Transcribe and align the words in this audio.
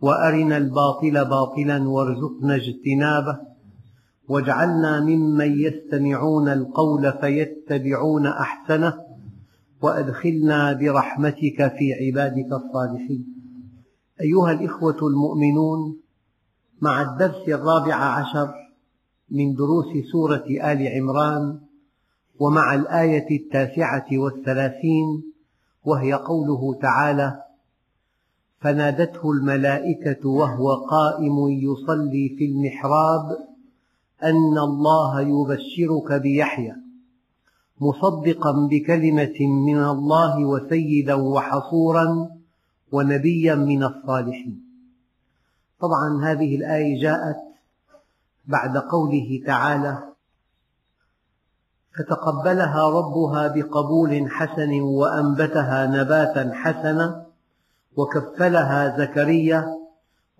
وأرنا 0.00 0.56
الباطل 0.56 1.24
باطلا 1.24 1.88
وارزقنا 1.88 2.54
اجتنابه. 2.54 3.38
واجعلنا 4.28 5.00
ممن 5.00 5.60
يستمعون 5.60 6.48
القول 6.48 7.12
فيتبعون 7.12 8.26
أحسنه. 8.26 8.94
وأدخلنا 9.82 10.72
برحمتك 10.72 11.72
في 11.78 11.92
عبادك 12.00 12.52
الصالحين. 12.52 13.26
أيها 14.20 14.52
الإخوة 14.52 14.96
المؤمنون 15.02 16.00
مع 16.80 17.02
الدرس 17.02 17.48
الرابع 17.48 17.94
عشر 17.94 18.54
من 19.30 19.54
دروس 19.54 19.86
سورة 20.12 20.44
آل 20.72 20.88
عمران 20.88 21.60
ومع 22.40 22.74
الآية 22.74 23.36
التاسعة 23.36 24.06
والثلاثين 24.12 25.22
وهي 25.84 26.12
قوله 26.12 26.78
تعالى 26.82 27.42
فنادته 28.60 29.30
الملائكة 29.30 30.28
وهو 30.28 30.74
قائم 30.74 31.48
يصلي 31.48 32.36
في 32.38 32.44
المحراب 32.44 33.38
أن 34.22 34.58
الله 34.58 35.20
يبشرك 35.20 36.12
بيحيى 36.22 36.76
مصدقا 37.80 38.68
بكلمة 38.70 39.40
من 39.66 39.84
الله 39.84 40.44
وسيدا 40.44 41.14
وحصورا 41.14 42.30
ونبيا 42.92 43.54
من 43.54 43.84
الصالحين. 43.84 44.62
طبعا 45.80 46.24
هذه 46.24 46.56
الآية 46.56 47.02
جاءت 47.02 47.36
بعد 48.46 48.76
قوله 48.76 49.42
تعالى 49.46 49.98
فتقبلها 51.98 52.88
ربها 52.88 53.48
بقبول 53.48 54.30
حسن 54.30 54.80
وأنبتها 54.80 55.86
نباتا 55.86 56.50
حسنا 56.54 57.29
وكفلها 58.00 58.98
زكريا 58.98 59.64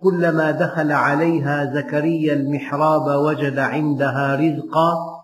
كلما 0.01 0.51
دخل 0.51 0.91
عليها 0.91 1.73
زكريا 1.75 2.33
المحراب 2.33 3.25
وجد 3.25 3.59
عندها 3.59 4.35
رزقا. 4.35 5.21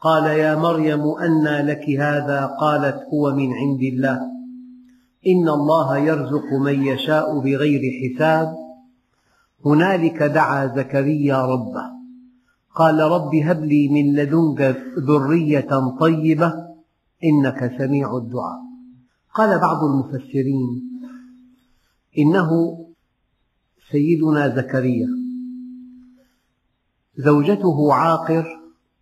قال 0.00 0.24
يا 0.24 0.54
مريم 0.54 1.00
أنى 1.00 1.62
لك 1.62 1.90
هذا؟ 2.00 2.46
قالت 2.60 3.02
هو 3.12 3.32
من 3.32 3.52
عند 3.52 3.82
الله. 3.92 4.20
إن 5.26 5.48
الله 5.48 5.98
يرزق 5.98 6.52
من 6.60 6.82
يشاء 6.82 7.38
بغير 7.38 7.80
حساب. 8.00 8.54
هنالك 9.66 10.22
دعا 10.22 10.66
زكريا 10.66 11.46
ربه. 11.46 11.84
قال 12.74 13.00
رب 13.00 13.34
هب 13.34 13.64
لي 13.64 13.88
من 13.88 14.16
لدنك 14.16 14.76
ذرية 14.98 15.68
طيبة 16.00 16.52
إنك 17.24 17.72
سميع 17.78 18.16
الدعاء. 18.16 18.60
قال 19.34 19.58
بعض 19.60 19.84
المفسرين 19.84 20.93
إنه 22.18 22.80
سيدنا 23.90 24.56
زكريا. 24.56 25.08
زوجته 27.16 27.94
عاقر 27.94 28.44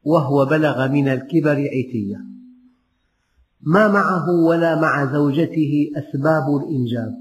وهو 0.04 0.44
بلغ 0.44 0.88
من 0.88 1.08
الكبر 1.08 1.68
عتية. 1.74 2.20
ما 3.62 3.88
معه 3.88 4.30
ولا 4.30 4.80
مع 4.80 5.12
زوجته 5.12 5.90
أسباب 5.96 6.56
الإنجاب. 6.56 7.14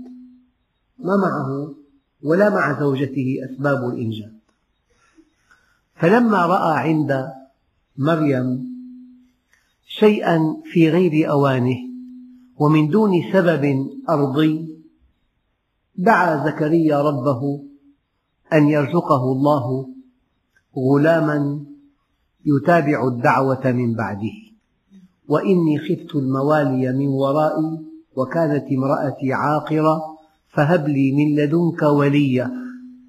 ما 1.00 1.16
معه 1.18 1.76
ولا 2.24 2.50
مع 2.50 2.80
زوجته 2.80 3.38
أسباب 3.50 3.90
الإنجاب. 3.90 4.34
فلما 5.96 6.46
رأى 6.46 6.90
عند 6.90 7.32
مريم 7.98 8.72
شيئا 9.88 10.40
في 10.66 10.90
غير 10.90 11.32
أوانه 11.32 11.78
ومن 12.58 12.88
دون 12.88 13.12
سبب 13.34 13.88
أرضي 14.10 14.71
دعا 15.96 16.46
زكريا 16.46 17.02
ربه 17.02 17.64
أن 18.54 18.68
يرزقه 18.68 19.32
الله 19.32 19.88
غلاما 20.78 21.66
يتابع 22.46 23.08
الدعوة 23.08 23.72
من 23.72 23.94
بعده. 23.94 24.38
وإني 25.28 25.80
خفت 25.80 26.16
الموالي 26.16 26.94
من 26.94 27.08
ورائي 27.08 27.80
وكانت 28.16 28.66
امرأتي 28.72 29.34
عاقرة 29.34 30.18
فهب 30.48 30.88
لي 30.88 31.12
من 31.12 31.36
لدنك 31.36 31.82
وليا. 31.82 32.52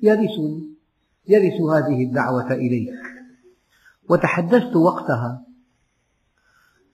يرثني 0.03 0.72
يرث 1.28 1.60
هذه 1.60 2.04
الدعوة 2.04 2.53
إليك. 2.53 2.94
وتحدثت 4.10 4.76
وقتها 4.76 5.43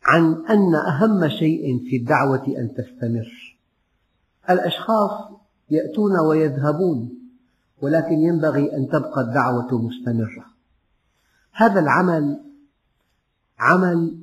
عن 0.04 0.46
أن 0.50 0.74
أهم 0.74 1.28
شيء 1.28 1.78
في 1.90 1.96
الدعوة 1.96 2.46
أن 2.46 2.74
تستمر. 2.74 3.58
الأشخاص 4.50 5.37
يأتون 5.70 6.18
ويذهبون 6.20 7.18
ولكن 7.82 8.14
ينبغي 8.14 8.76
أن 8.76 8.88
تبقى 8.88 9.20
الدعوة 9.20 9.82
مستمرة. 9.86 10.44
هذا 11.52 11.80
العمل 11.80 12.40
عمل 13.58 14.18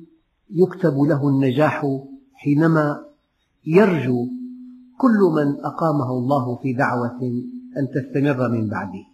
يكتب 0.50 0.98
له 0.98 1.28
النجاح 1.28 1.86
حينما 2.34 3.04
يرجو 3.66 4.26
كل 4.98 5.18
من 5.36 5.64
أقامه 5.64 6.10
الله 6.10 6.56
في 6.56 6.72
دعوة 6.72 7.22
أن 7.76 7.88
تستمر 7.94 8.48
من 8.48 8.68
بعده. 8.68 9.04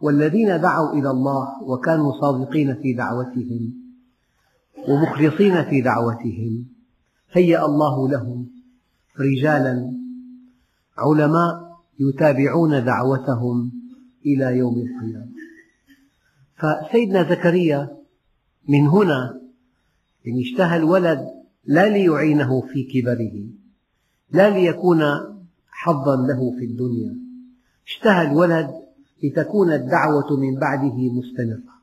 والذين 0.00 0.60
دعوا 0.60 0.92
إلى 0.92 1.10
الله 1.10 1.62
وكانوا 1.62 2.20
صادقين 2.20 2.74
في 2.74 2.92
دعوتهم 2.92 3.72
ومخلصين 4.88 5.64
في 5.64 5.80
دعوتهم 5.80 6.64
هيأ 7.32 7.64
الله 7.64 8.08
لهم 8.08 8.46
رجالا 9.20 9.92
علماء 10.98 11.78
يتابعون 12.00 12.84
دعوتهم 12.84 13.72
إلى 14.26 14.58
يوم 14.58 14.74
القيامة. 14.74 15.28
فسيدنا 16.56 17.30
زكريا 17.30 17.96
من 18.68 18.86
هنا 18.86 19.40
يعني 20.24 20.42
اشتهى 20.42 20.76
الولد 20.76 21.20
لا 21.64 21.88
ليعينه 21.88 22.60
في 22.60 22.82
كبره 22.82 23.48
لا 24.30 24.50
ليكون 24.50 25.02
حظا 25.70 26.16
له 26.16 26.50
في 26.58 26.64
الدنيا. 26.64 27.16
اشتهى 27.86 28.30
الولد 28.30 28.70
لتكون 29.22 29.72
الدعوة 29.72 30.36
من 30.36 30.58
بعده 30.58 30.96
مستمرة 31.12 31.78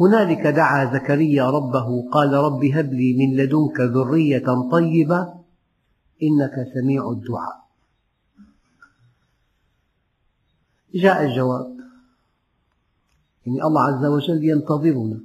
هنالك 0.00 0.46
دعا 0.46 0.94
زكريا 0.94 1.50
ربه 1.50 2.10
قال 2.10 2.32
رب 2.32 2.64
هب 2.64 2.92
لي 2.92 3.16
من 3.18 3.36
لدنك 3.36 3.80
ذرية 3.80 4.68
طيبة 4.72 5.34
إنك 6.22 6.72
سميع 6.74 7.10
الدعاء. 7.10 7.66
جاء 10.94 11.24
الجواب. 11.24 11.76
يعني 13.46 13.62
الله 13.62 13.82
عز 13.82 14.04
وجل 14.04 14.44
ينتظرنا. 14.44 15.20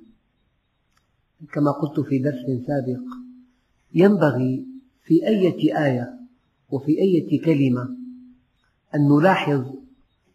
كما 1.53 1.71
قلت 1.71 1.99
في 1.99 2.19
درس 2.19 2.65
سابق 2.67 3.01
ينبغي 3.93 4.65
في 5.03 5.27
أية 5.27 5.85
آية 5.85 6.19
وفي 6.69 6.91
أية 6.91 7.41
كلمة 7.41 7.83
أن 8.95 9.09
نلاحظ 9.09 9.73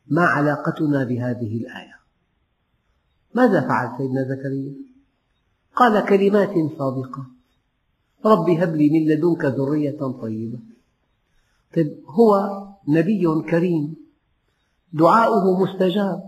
ما 0.06 0.22
علاقتنا 0.22 1.04
بهذه 1.04 1.56
الآية. 1.56 1.96
ماذا 3.34 3.60
فعل 3.60 3.98
سيدنا 3.98 4.22
زكريا؟ 4.22 4.74
قال 5.76 6.06
كلمات 6.08 6.78
صادقة 6.78 7.35
رب 8.26 8.50
هب 8.50 8.76
لي 8.76 8.90
من 8.90 9.08
لدنك 9.08 9.44
ذرية 9.44 9.98
طيبة. 10.22 10.58
طيب 11.76 12.00
هو 12.06 12.62
نبي 12.88 13.42
كريم 13.50 13.96
دعاؤه 14.92 15.62
مستجاب. 15.62 16.22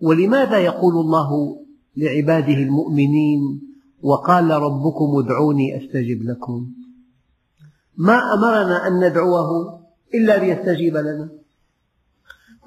ولماذا 0.00 0.58
يقول 0.58 0.94
الله 0.94 1.60
لعباده 1.96 2.54
المؤمنين 2.54 3.60
وقال 4.02 4.50
ربكم 4.50 5.18
ادعوني 5.18 5.76
أستجب 5.76 6.22
لكم؟ 6.22 6.66
ما 7.96 8.34
أمرنا 8.34 8.86
أن 8.86 9.04
ندعوه 9.04 9.80
إلا 10.14 10.38
ليستجيب 10.38 10.96
لنا. 10.96 11.28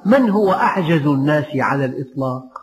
من 0.06 0.30
هو 0.30 0.52
أعجز 0.52 1.08
الناس 1.08 1.46
على 1.56 1.86
الإطلاق؟ 1.86 2.62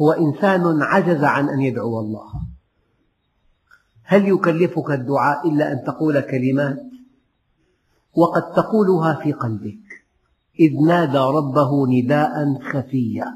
هو 0.00 0.12
إنسان 0.12 0.82
عجز 0.82 1.24
عن 1.24 1.48
أن 1.48 1.60
يدعو 1.60 2.00
الله. 2.00 2.49
هل 4.10 4.28
يكلفك 4.28 4.90
الدعاء 4.90 5.48
إلا 5.48 5.72
أن 5.72 5.84
تقول 5.86 6.20
كلمات؟ 6.20 6.82
وقد 8.14 8.52
تقولها 8.52 9.14
في 9.22 9.32
قلبك. 9.32 10.04
إذ 10.60 10.86
نادى 10.86 11.18
ربه 11.18 11.86
نداء 11.86 12.60
خفيا. 12.72 13.26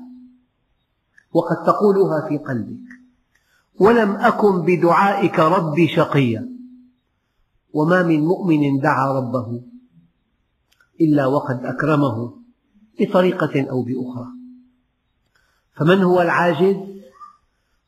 وقد 1.33 1.57
تقولها 1.67 2.29
في 2.29 2.39
قلبك. 2.39 2.89
ولم 3.81 4.11
أكن 4.11 4.63
بدعائك 4.63 5.39
ربي 5.39 5.89
شقيا. 5.89 6.49
وما 7.73 8.03
من 8.03 8.21
مؤمن 8.21 8.81
دعا 8.81 9.13
ربه 9.13 9.63
إلا 11.01 11.27
وقد 11.27 11.65
أكرمه 11.65 12.35
بطريقة 13.01 13.71
أو 13.71 13.83
بأخرى. 13.83 14.27
فمن 15.77 16.03
هو 16.03 16.23
العاجز؟ 16.23 16.94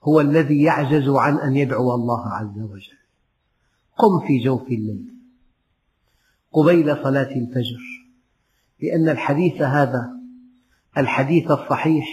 هو 0.09 0.21
الذي 0.21 0.63
يعجز 0.63 1.09
عن 1.09 1.39
أن 1.39 1.57
يدعو 1.57 1.95
الله 1.95 2.29
عز 2.29 2.59
وجل. 2.59 2.99
قم 3.99 4.27
في 4.27 4.39
جوف 4.45 4.69
الليل. 4.69 5.15
قبيل 6.53 6.97
صلاة 7.05 7.37
الفجر. 7.37 8.07
لأن 8.83 9.09
الحديث 9.09 9.63
هذا 9.63 10.11
الحديث 10.99 11.51
الصحيح 11.51 12.07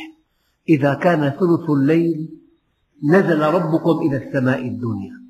إذا 0.70 0.94
كان 0.94 1.30
ثلث 1.30 1.70
الليل 1.70 2.30
نزل 3.04 3.42
ربكم 3.42 4.00
إلى 4.08 4.28
السماء 4.28 4.68
الدنيا. 4.68 5.24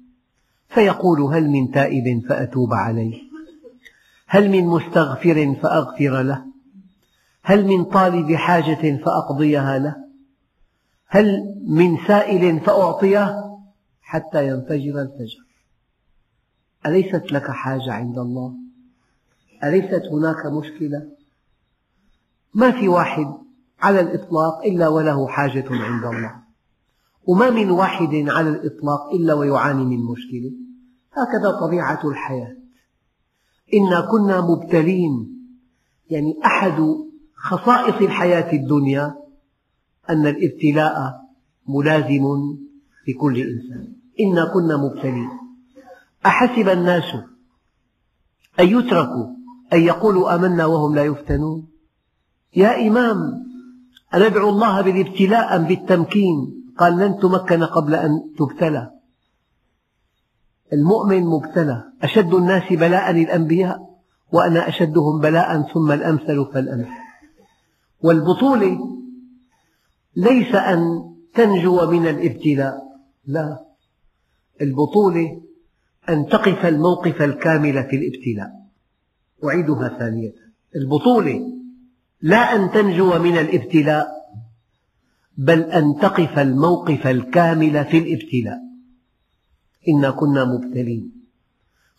فيقول 0.69 1.21
هل 1.21 1.50
من 1.50 1.71
تائب 1.71 2.25
فأتوب 2.30 2.74
عليه؟ 2.74 3.21
هل 4.27 4.50
من 4.50 4.65
مستغفر 4.65 5.56
فأغفر 5.63 6.21
له؟ 6.21 6.45
هل 7.44 7.65
من 7.65 7.83
طالب 7.83 8.31
حاجة 8.36 9.04
فأقضيها 9.06 9.80
له؟ 9.80 10.03
هل 11.13 11.56
من 11.68 11.98
سائل 12.07 12.60
فأعطيه 12.60 13.36
حتى 14.01 14.48
ينفجر 14.48 15.01
الفجر؟ 15.01 15.45
أليست 16.86 17.31
لك 17.31 17.51
حاجة 17.51 17.94
عند 17.94 18.18
الله؟ 18.18 18.54
أليست 19.63 20.01
هناك 20.12 20.45
مشكلة؟ 20.45 21.10
ما 22.54 22.71
في 22.71 22.88
واحد 22.88 23.27
على 23.80 24.00
الإطلاق 24.00 24.65
إلا 24.65 24.88
وله 24.88 25.27
حاجة 25.27 25.65
عند 25.69 26.06
الله. 26.06 26.36
وما 27.27 27.50
من 27.50 27.71
واحد 27.71 28.13
على 28.27 28.50
الإطلاق 28.50 29.10
إلا 29.13 29.33
ويعاني 29.33 29.86
من 29.86 30.04
مشكلة؟ 30.04 30.51
هكذا 31.13 31.51
طبيعة 31.60 32.07
الحياة. 32.10 32.57
إنا 33.74 34.01
كنا 34.12 34.42
مبتلين 34.42 35.38
يعني 36.10 36.36
أحد 36.45 36.81
خصائص 37.36 37.95
الحياة 38.01 38.54
الدنيا 38.54 39.23
أن 40.10 40.28
الابتلاء 40.28 41.22
ملازم 41.68 42.24
لكل 43.08 43.38
إنسان. 43.38 43.94
إنا 44.20 44.46
كنا 44.54 44.78
مبتلين. 44.78 45.30
أحسب 46.26 46.70
الناس 46.70 47.16
أن 48.60 48.68
يتركوا 48.68 49.28
أن 49.74 49.82
يقولوا 49.82 50.36
آمنا 50.36 50.66
وهم 50.66 50.96
لا 50.96 51.04
يفتنون؟ 51.04 51.68
يا 52.56 52.88
إمام 52.88 53.18
أندعو 54.14 54.50
الله 54.50 54.82
بالابتلاء 54.82 55.56
أم 55.56 55.64
بالتمكين؟ 55.64 56.64
قال 56.78 56.98
لن 56.98 57.20
تمكن 57.20 57.64
قبل 57.64 57.96
أن 57.96 58.22
تبتلى. 58.38 58.92
المؤمن 60.74 61.24
مبتلى. 61.24 61.84
أشد 62.02 62.34
الناس 62.34 62.74
بلاء 62.74 63.12
الأنبياء 63.12 63.90
وأنا 64.32 64.70
أشدهم 64.70 65.20
بلاء 65.20 65.62
ثم 65.74 65.92
الأمثل 65.92 66.46
فالأمثل. 66.54 67.04
والبطولة 68.02 69.03
ليس 70.15 70.56
أن 70.56 71.13
تنجو 71.33 71.92
من 71.92 72.07
الابتلاء. 72.07 72.77
لا. 73.25 73.65
البطولة 74.62 75.42
أن 76.10 76.25
تقف 76.27 76.65
الموقف 76.65 77.21
الكامل 77.21 77.83
في 77.83 77.95
الابتلاء. 77.95 78.51
أعيدها 79.45 79.98
ثانية 80.00 80.33
البطولة 80.75 81.54
لا 82.21 82.56
أن 82.56 82.71
تنجو 82.71 83.19
من 83.19 83.38
الابتلاء 83.38 84.07
بل 85.38 85.62
أن 85.62 85.95
تقف 86.01 86.39
الموقف 86.39 87.07
الكامل 87.07 87.86
في 87.86 87.98
الابتلاء. 87.98 88.60
إنا 89.89 90.12
كنا 90.12 90.45
مبتلين. 90.45 91.12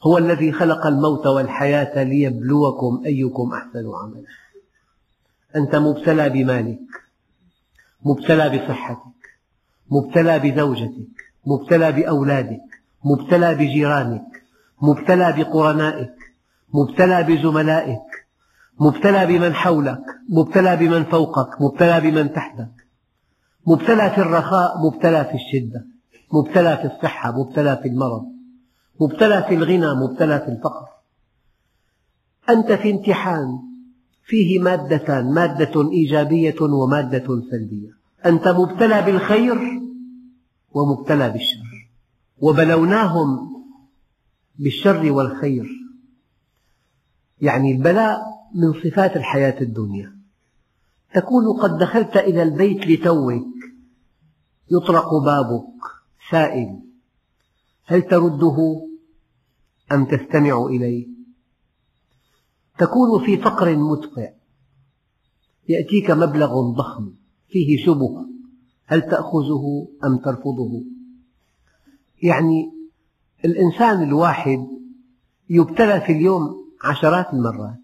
هو 0.02 0.18
الذي 0.18 0.52
خلق 0.52 0.86
الموت 0.86 1.26
والحياة 1.26 2.02
ليبلوكم 2.02 3.02
أيكم 3.06 3.52
أحسن 3.52 3.84
عملا. 4.02 4.24
أنت 5.56 5.76
مبتلى 5.76 6.28
بمالك. 6.28 6.80
مبتلى 8.04 8.48
بصحتك 8.48 8.98
مبتلى 9.90 10.38
بزوجتك 10.38 11.14
مبتلى 11.46 11.92
بأولادك 11.92 12.82
مبتلى 13.04 13.54
بجيرانك 13.54 14.42
مبتلى 14.82 15.32
بقرنائك 15.32 16.14
مبتلى 16.74 17.22
بزملائك 17.22 18.26
مبتلى 18.80 19.26
بمن 19.26 19.54
حولك 19.54 20.04
مبتلى 20.28 20.76
بمن 20.76 21.04
فوقك 21.04 21.60
مبتلى 21.62 22.00
بمن 22.00 22.32
تحتك. 22.32 22.70
مبتلى 23.66 24.10
في 24.10 24.18
الرخاء 24.18 24.78
مبتلى 24.86 25.24
في 25.24 25.34
الشدة 25.34 25.86
مبتلى 26.32 26.76
في 26.76 26.84
الصحة 26.84 27.32
مبتلى 27.32 27.76
في 27.82 27.88
المرض 27.88 28.24
مبتلى 29.00 29.42
في 29.42 29.54
الغنى 29.54 29.94
مبتلى 29.94 30.40
في 30.40 30.48
الفقر. 30.48 30.88
أنت 32.50 32.72
في 32.72 32.90
امتحان 32.90 33.58
فيه 34.24 34.58
مادتان 34.58 35.34
مادة 35.34 35.90
إيجابية 35.90 36.60
ومادة 36.60 37.42
سلبية. 37.50 37.90
أنت 38.26 38.48
مبتلى 38.48 39.02
بالخير 39.02 39.58
ومبتلى 40.72 41.30
بالشر. 41.30 41.90
وبلوناهم 42.38 43.54
بالشر 44.58 45.12
والخير. 45.12 45.68
يعني 47.40 47.72
البلاء 47.72 48.20
من 48.54 48.72
صفات 48.72 49.16
الحياة 49.16 49.60
الدنيا. 49.60 50.16
تكون 51.14 51.60
قد 51.60 51.78
دخلت 51.78 52.16
إلى 52.16 52.42
البيت 52.42 52.86
لتوك. 52.86 53.46
يطرق 54.70 55.14
بابك. 55.24 55.64
سائل. 56.30 56.80
هل 57.86 58.02
ترده 58.02 58.86
أم 59.92 60.04
تستمع 60.04 60.66
إليه؟ 60.66 61.13
تكون 62.78 63.24
في 63.26 63.36
فقر 63.36 63.76
مدقع. 63.76 64.30
يأتيك 65.68 66.10
مبلغ 66.10 66.60
ضخم 66.60 67.12
فيه 67.48 67.84
شبهة 67.86 68.26
هل 68.86 69.02
تأخذه 69.02 69.88
أم 70.04 70.16
ترفضه؟ 70.16 70.84
يعني 72.22 72.72
الإنسان 73.44 74.02
الواحد 74.02 74.66
يبتلى 75.50 76.00
في 76.00 76.12
اليوم 76.12 76.64
عشرات 76.84 77.34
المرات. 77.34 77.80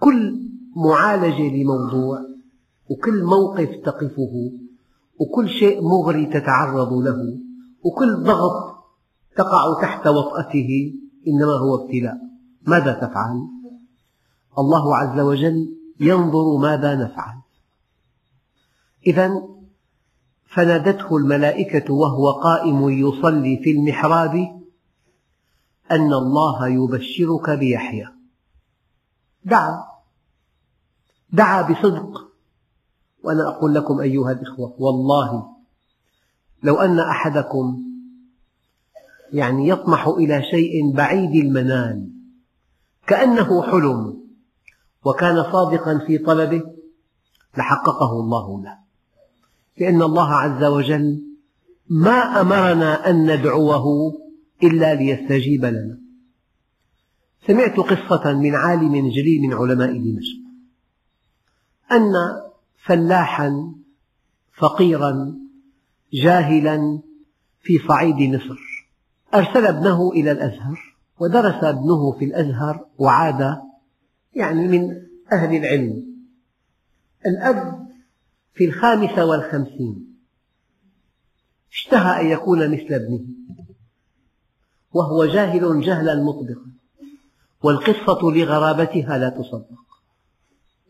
كل 0.00 0.50
معالجة 0.76 1.56
لموضوع 1.56 2.18
وكل 2.90 3.24
موقف 3.24 3.68
تقفه 3.84 4.52
وكل 5.20 5.48
شيء 5.48 5.82
مغري 5.82 6.26
تتعرض 6.26 6.92
له 6.92 7.38
وكل 7.84 8.24
ضغط 8.24 8.74
تقع 9.36 9.80
تحت 9.82 10.06
وطأته 10.06 10.94
إنما 11.28 11.52
هو 11.52 11.74
ابتلاء. 11.74 12.33
ماذا 12.66 12.92
تفعل؟ 12.92 13.48
الله 14.58 14.96
عز 14.96 15.20
وجل 15.20 15.76
ينظر 16.00 16.56
ماذا 16.56 16.94
نفعل. 16.94 17.34
إذا 19.06 19.42
فنادته 20.46 21.16
الملائكة 21.16 21.94
وهو 21.94 22.30
قائم 22.30 22.88
يصلي 22.88 23.56
في 23.64 23.70
المحراب 23.70 24.34
أن 25.90 26.12
الله 26.12 26.68
يبشرك 26.68 27.50
بيحيى. 27.50 28.08
دعا. 29.44 29.84
دعا 31.32 31.62
بصدق. 31.62 32.34
وأنا 33.24 33.48
أقول 33.48 33.74
لكم 33.74 34.00
أيها 34.00 34.32
الإخوة 34.32 34.74
والله 34.78 35.54
لو 36.62 36.74
أن 36.74 37.00
أحدكم 37.00 37.78
يعني 39.32 39.68
يطمح 39.68 40.06
إلى 40.06 40.42
شيء 40.50 40.92
بعيد 40.92 41.44
المنال 41.44 42.10
كأنه 43.06 43.62
حلم 43.62 44.24
وكان 45.04 45.52
صادقا 45.52 46.04
في 46.06 46.18
طلبه 46.18 46.62
لحققه 47.58 48.20
الله 48.20 48.62
له. 48.62 48.78
لأن 49.78 50.02
الله 50.02 50.32
عز 50.34 50.64
وجل 50.64 51.22
ما 51.90 52.40
أمرنا 52.40 53.10
أن 53.10 53.30
ندعوه 53.30 53.84
إلا 54.62 54.94
ليستجيب 54.94 55.64
لنا. 55.64 55.98
سمعت 57.46 57.76
قصة 57.76 58.32
من 58.32 58.54
عالم 58.54 59.10
جليل 59.10 59.40
من 59.42 59.54
علماء 59.54 59.92
دمشق 59.92 60.44
أن 61.92 62.12
فلاحا 62.84 63.74
فقيرا 64.58 65.34
جاهلا 66.12 67.02
في 67.62 67.78
صعيد 67.88 68.34
مصر 68.34 68.88
أرسل 69.34 69.66
ابنه 69.66 70.10
إلى 70.10 70.32
الأزهر 70.32 70.93
ودرس 71.18 71.64
ابنه 71.64 72.12
في 72.12 72.24
الأزهر 72.24 72.86
وعاد 72.98 73.62
يعني 74.34 74.68
من 74.68 75.02
أهل 75.32 75.56
العلم. 75.56 76.04
الأب 77.26 77.88
في 78.54 78.64
الخامسة 78.64 79.24
والخمسين. 79.24 80.18
اشتهى 81.72 82.20
أن 82.20 82.26
يكون 82.26 82.70
مثل 82.70 82.94
ابنه. 82.94 83.24
وهو 84.92 85.24
جاهل 85.24 85.80
جهلا 85.80 86.22
مطبقا 86.22 86.74
والقصة 87.62 88.30
لغرابتها 88.30 89.18
لا 89.18 89.28
تصدق. 89.28 89.84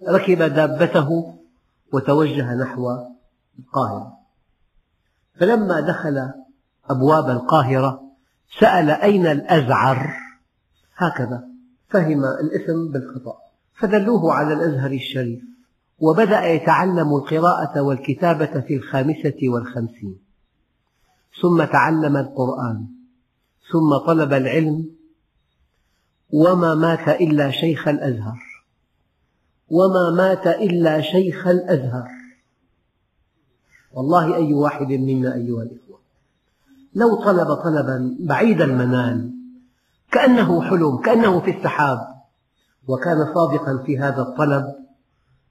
ركب 0.08 0.38
دابته 0.38 1.38
وتوجه 1.92 2.54
نحو 2.54 2.90
القاهرة. 3.58 4.18
فلما 5.40 5.80
دخل 5.80 6.30
أبواب 6.90 7.30
القاهرة 7.30 8.03
سأل 8.60 8.90
أين 8.90 9.26
الأزعر؟ 9.26 10.16
هكذا 10.96 11.44
فهم 11.88 12.24
الاسم 12.24 12.92
بالخطأ. 12.92 13.36
فدلوه 13.74 14.32
على 14.32 14.54
الأزهر 14.54 14.92
الشريف 14.92 15.42
وبدأ 15.98 16.44
يتعلم 16.46 17.14
القراءة 17.14 17.80
والكتابة 17.80 18.60
في 18.60 18.76
الخامسة 18.76 19.36
والخمسين. 19.42 20.18
ثم 21.42 21.64
تعلم 21.64 22.16
القرآن 22.16 22.86
ثم 23.72 23.96
طلب 24.06 24.32
العلم 24.32 24.90
وما 26.30 26.74
مات 26.74 27.08
إلا 27.08 27.50
شيخ 27.50 27.88
الأزهر. 27.88 28.38
وما 29.68 30.10
مات 30.10 30.46
إلا 30.46 31.00
شيخ 31.00 31.46
الأزهر. 31.46 32.08
والله 33.92 34.36
أي 34.36 34.54
واحد 34.54 34.86
منا 34.86 35.34
أيها 35.34 35.62
الإخوة. 35.62 35.83
لو 36.94 37.14
طلب 37.14 37.54
طلبا 37.54 38.16
بعيد 38.20 38.60
المنال 38.60 39.34
كأنه 40.12 40.62
حلم 40.62 40.96
كأنه 40.96 41.40
في 41.40 41.50
السحاب. 41.50 42.14
وكان 42.88 43.34
صادقا 43.34 43.82
في 43.86 43.98
هذا 43.98 44.22
الطلب 44.22 44.64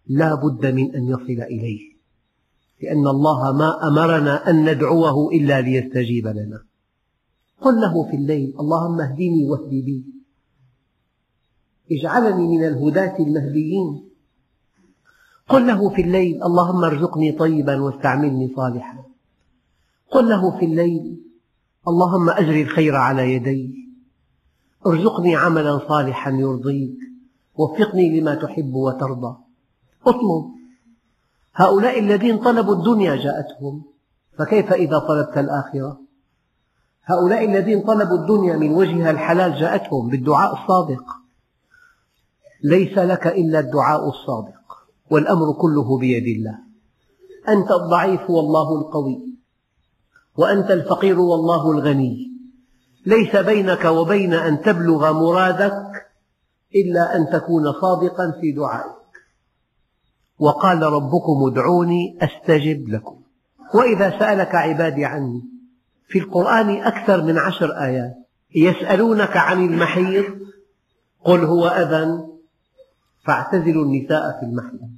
لا 0.07 0.35
بد 0.35 0.65
من 0.65 0.95
أن 0.95 1.03
يصل 1.07 1.41
إليه 1.41 1.93
لأن 2.81 3.07
الله 3.07 3.51
ما 3.51 3.87
أمرنا 3.87 4.49
أن 4.49 4.69
ندعوه 4.69 5.31
إلا 5.31 5.61
ليستجيب 5.61 6.27
لنا. 6.27 6.63
قل 7.61 7.81
له 7.81 8.09
في 8.09 8.15
الليل 8.15 8.53
اللهم 8.59 9.01
اهدني 9.01 9.49
واهد 9.49 9.69
بي 9.69 10.05
اجعلني 11.91 12.57
من 12.57 12.67
الهداة 12.67 13.15
المهديين. 13.19 14.09
قل 15.49 15.67
له 15.67 15.89
في 15.89 16.01
الليل 16.01 16.43
اللهم 16.43 16.83
ارزقني 16.83 17.31
طيبا 17.31 17.81
واستعملني 17.81 18.53
صالحا. 18.55 19.03
قل 20.11 20.29
له 20.29 20.59
في 20.59 20.65
الليل 20.65 21.23
اللهم 21.87 22.29
أجري 22.29 22.61
الخير 22.61 22.95
على 22.95 23.33
يدي. 23.33 23.89
ارزقني 24.87 25.35
عملا 25.35 25.79
صالحا 25.87 26.31
يرضيك. 26.31 26.97
وفقني 27.55 28.19
لما 28.19 28.35
تحب 28.35 28.73
وترضى. 28.73 29.37
اطلب. 30.07 30.51
هؤلاء 31.55 31.99
الذين 31.99 32.37
طلبوا 32.37 32.75
الدنيا 32.75 33.15
جاءتهم. 33.15 33.83
فكيف 34.37 34.73
إذا 34.73 34.99
طلبت 34.99 35.37
الآخرة؟ 35.37 35.99
هؤلاء 37.05 37.45
الذين 37.45 37.81
طلبوا 37.81 38.17
الدنيا 38.17 38.57
من 38.57 38.71
وجهها 38.71 39.11
الحلال 39.11 39.59
جاءتهم 39.59 40.09
بالدعاء 40.09 40.53
الصادق. 40.53 41.05
ليس 42.63 42.97
لك 42.97 43.27
إلا 43.27 43.59
الدعاء 43.59 44.09
الصادق. 44.09 44.87
والأمر 45.11 45.53
كله 45.53 45.97
بيد 45.97 46.37
الله. 46.37 46.59
أنت 47.49 47.71
الضعيف 47.71 48.29
والله 48.29 48.75
القوي. 48.79 49.32
وأنت 50.37 50.71
الفقير 50.71 51.19
والله 51.19 51.71
الغني. 51.71 52.31
ليس 53.05 53.35
بينك 53.35 53.85
وبين 53.85 54.33
أن 54.33 54.61
تبلغ 54.61 55.13
مرادك 55.13 55.73
إلا 56.75 57.15
أن 57.15 57.29
تكون 57.29 57.63
صادقا 57.81 58.33
في 58.41 58.51
دعائك. 58.51 59.03
وقال 60.39 60.83
ربكم 60.83 61.51
ادعوني 61.51 62.17
أستجب 62.21 62.89
لكم. 62.89 63.19
وإذا 63.73 64.19
سألك 64.19 64.55
عبادي 64.55 65.05
عني 65.05 65.41
في 66.07 66.19
القرآن 66.19 66.69
أكثر 66.69 67.21
من 67.21 67.37
عشر 67.37 67.71
آيات 67.71 68.13
يسألونك 68.55 69.37
عن 69.37 69.65
المحيض 69.65 70.25
قل 71.25 71.43
هو 71.43 71.67
أذى 71.67 72.23
فاعتزلوا 73.25 73.85
النساء 73.85 74.39
في 74.39 74.45
المحيض. 74.45 74.89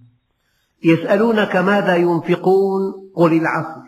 يسألونك 0.83 1.55
ماذا 1.55 1.95
ينفقون 1.95 3.11
قل 3.15 3.33
العفو. 3.33 3.81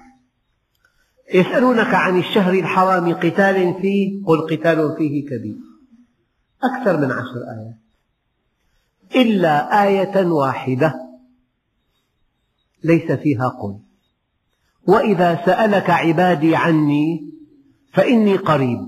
يسألونك 1.34 1.94
عن 1.94 2.20
الشهر 2.20 2.54
الحرام 2.54 3.14
قتال 3.14 3.74
فيه 3.82 4.24
قل 4.26 4.42
قتال 4.42 4.96
فيه 4.98 5.26
كبير. 5.26 5.58
أكثر 6.64 6.98
من 6.98 7.12
عشر 7.12 7.44
آيات. 7.58 7.78
إلا 9.16 9.84
آية 9.84 10.26
واحدة. 10.26 10.94
ليس 12.84 13.12
فيها 13.12 13.48
قل. 13.48 13.80
وإذا 14.88 15.42
سألك 15.46 15.90
عبادي 15.90 16.56
عني 16.56 17.34
فإني 17.94 18.36
قريب. 18.36 18.80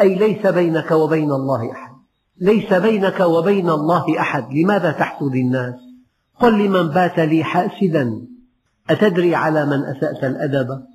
أي 0.00 0.14
ليس 0.14 0.46
بينك 0.46 0.90
وبين 0.90 1.30
الله 1.30 1.72
أحد. 1.72 1.96
ليس 2.40 2.72
بينك 2.72 3.20
وبين 3.20 3.70
الله 3.70 4.20
أحد. 4.20 4.52
لماذا 4.52 4.92
تحسد 4.92 5.34
الناس؟ 5.34 5.74
قل 6.40 6.66
لمن 6.66 6.88
بات 6.88 7.18
لي 7.18 7.44
حاسدا. 7.44 8.35
أتدري 8.90 9.34
على 9.34 9.66
من 9.66 9.84
أسأت 9.84 10.24
الأدب؟ 10.24 10.86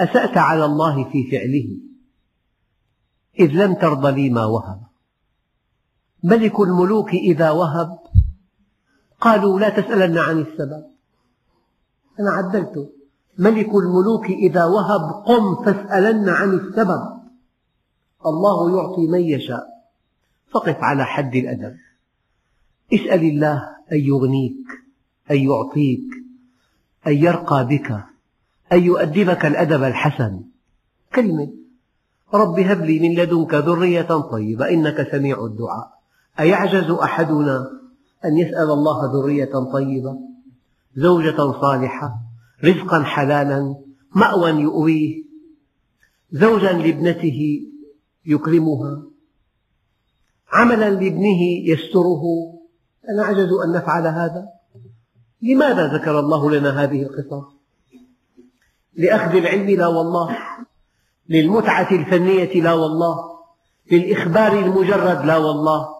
أسأت 0.00 0.36
على 0.36 0.64
الله 0.64 1.10
في 1.10 1.30
فعله. 1.30 1.78
إذ 3.40 3.50
لم 3.50 3.74
ترض 3.74 4.06
لي 4.06 4.30
ما 4.30 4.44
وهب. 4.44 4.82
ملك 6.22 6.60
الملوك 6.60 7.08
إذا 7.08 7.50
وهب. 7.50 7.98
قالوا 9.20 9.60
لا 9.60 9.68
تسألن 9.68 10.18
عن 10.18 10.40
السبب. 10.40 10.84
أنا 12.20 12.30
عدلته 12.30 12.90
ملك 13.38 13.68
الملوك 13.68 14.24
إذا 14.24 14.64
وهب 14.64 15.24
قم 15.26 15.64
فاسألن 15.64 16.28
عن 16.28 16.52
السبب. 16.52 17.20
الله 18.26 18.76
يعطي 18.76 19.06
من 19.06 19.20
يشاء. 19.20 19.66
فقف 20.50 20.76
على 20.76 21.04
حد 21.04 21.34
الأدب. 21.34 21.76
اسأل 22.94 23.22
الله 23.22 23.76
أن 23.92 23.98
يغنيك 23.98 24.66
أن 25.30 25.36
يعطيك. 25.36 26.23
أن 27.06 27.12
يرقى 27.12 27.66
بك 27.66 27.90
أن 28.72 28.82
يؤدبك 28.82 29.46
الأدب 29.46 29.82
الحسن. 29.82 30.40
كلمة 31.14 31.52
رب 32.34 32.60
هب 32.60 32.84
لي 32.84 33.08
من 33.08 33.14
لدنك 33.14 33.54
ذرية 33.54 34.18
طيبة 34.32 34.68
إنك 34.68 35.08
سميع 35.12 35.44
الدعاء. 35.44 35.90
أيعجز 36.40 36.90
أحدنا 36.90 37.70
أن 38.24 38.38
يسأل 38.38 38.70
الله 38.70 39.12
ذرية 39.12 39.54
طيبة؟ 39.72 40.18
زوجة 40.96 41.60
صالحة 41.60 42.14
رزقا 42.64 43.02
حلالا 43.02 43.76
مأوى 44.14 44.50
يؤويه. 44.50 45.24
زوجا 46.32 46.72
لابنته 46.72 47.60
يكرمها. 48.26 49.02
عملا 50.52 50.90
لابنه 50.90 51.42
يستره. 51.64 52.22
أنعجز 53.10 53.48
أن 53.66 53.72
نفعل 53.72 54.06
هذا؟ 54.06 54.48
لماذا 55.44 55.86
ذكر 55.86 56.20
الله 56.20 56.50
لنا 56.50 56.82
هذه 56.82 57.02
القصص؟ 57.02 57.54
لأخذ 58.96 59.36
العلم 59.36 59.70
لا 59.70 59.86
والله 59.86 60.36
للمتعة 61.28 61.88
الفنية 61.90 62.62
لا 62.62 62.72
والله 62.72 63.34
للإخبار 63.92 64.58
المجرد 64.58 65.24
لا 65.24 65.36
والله 65.36 65.94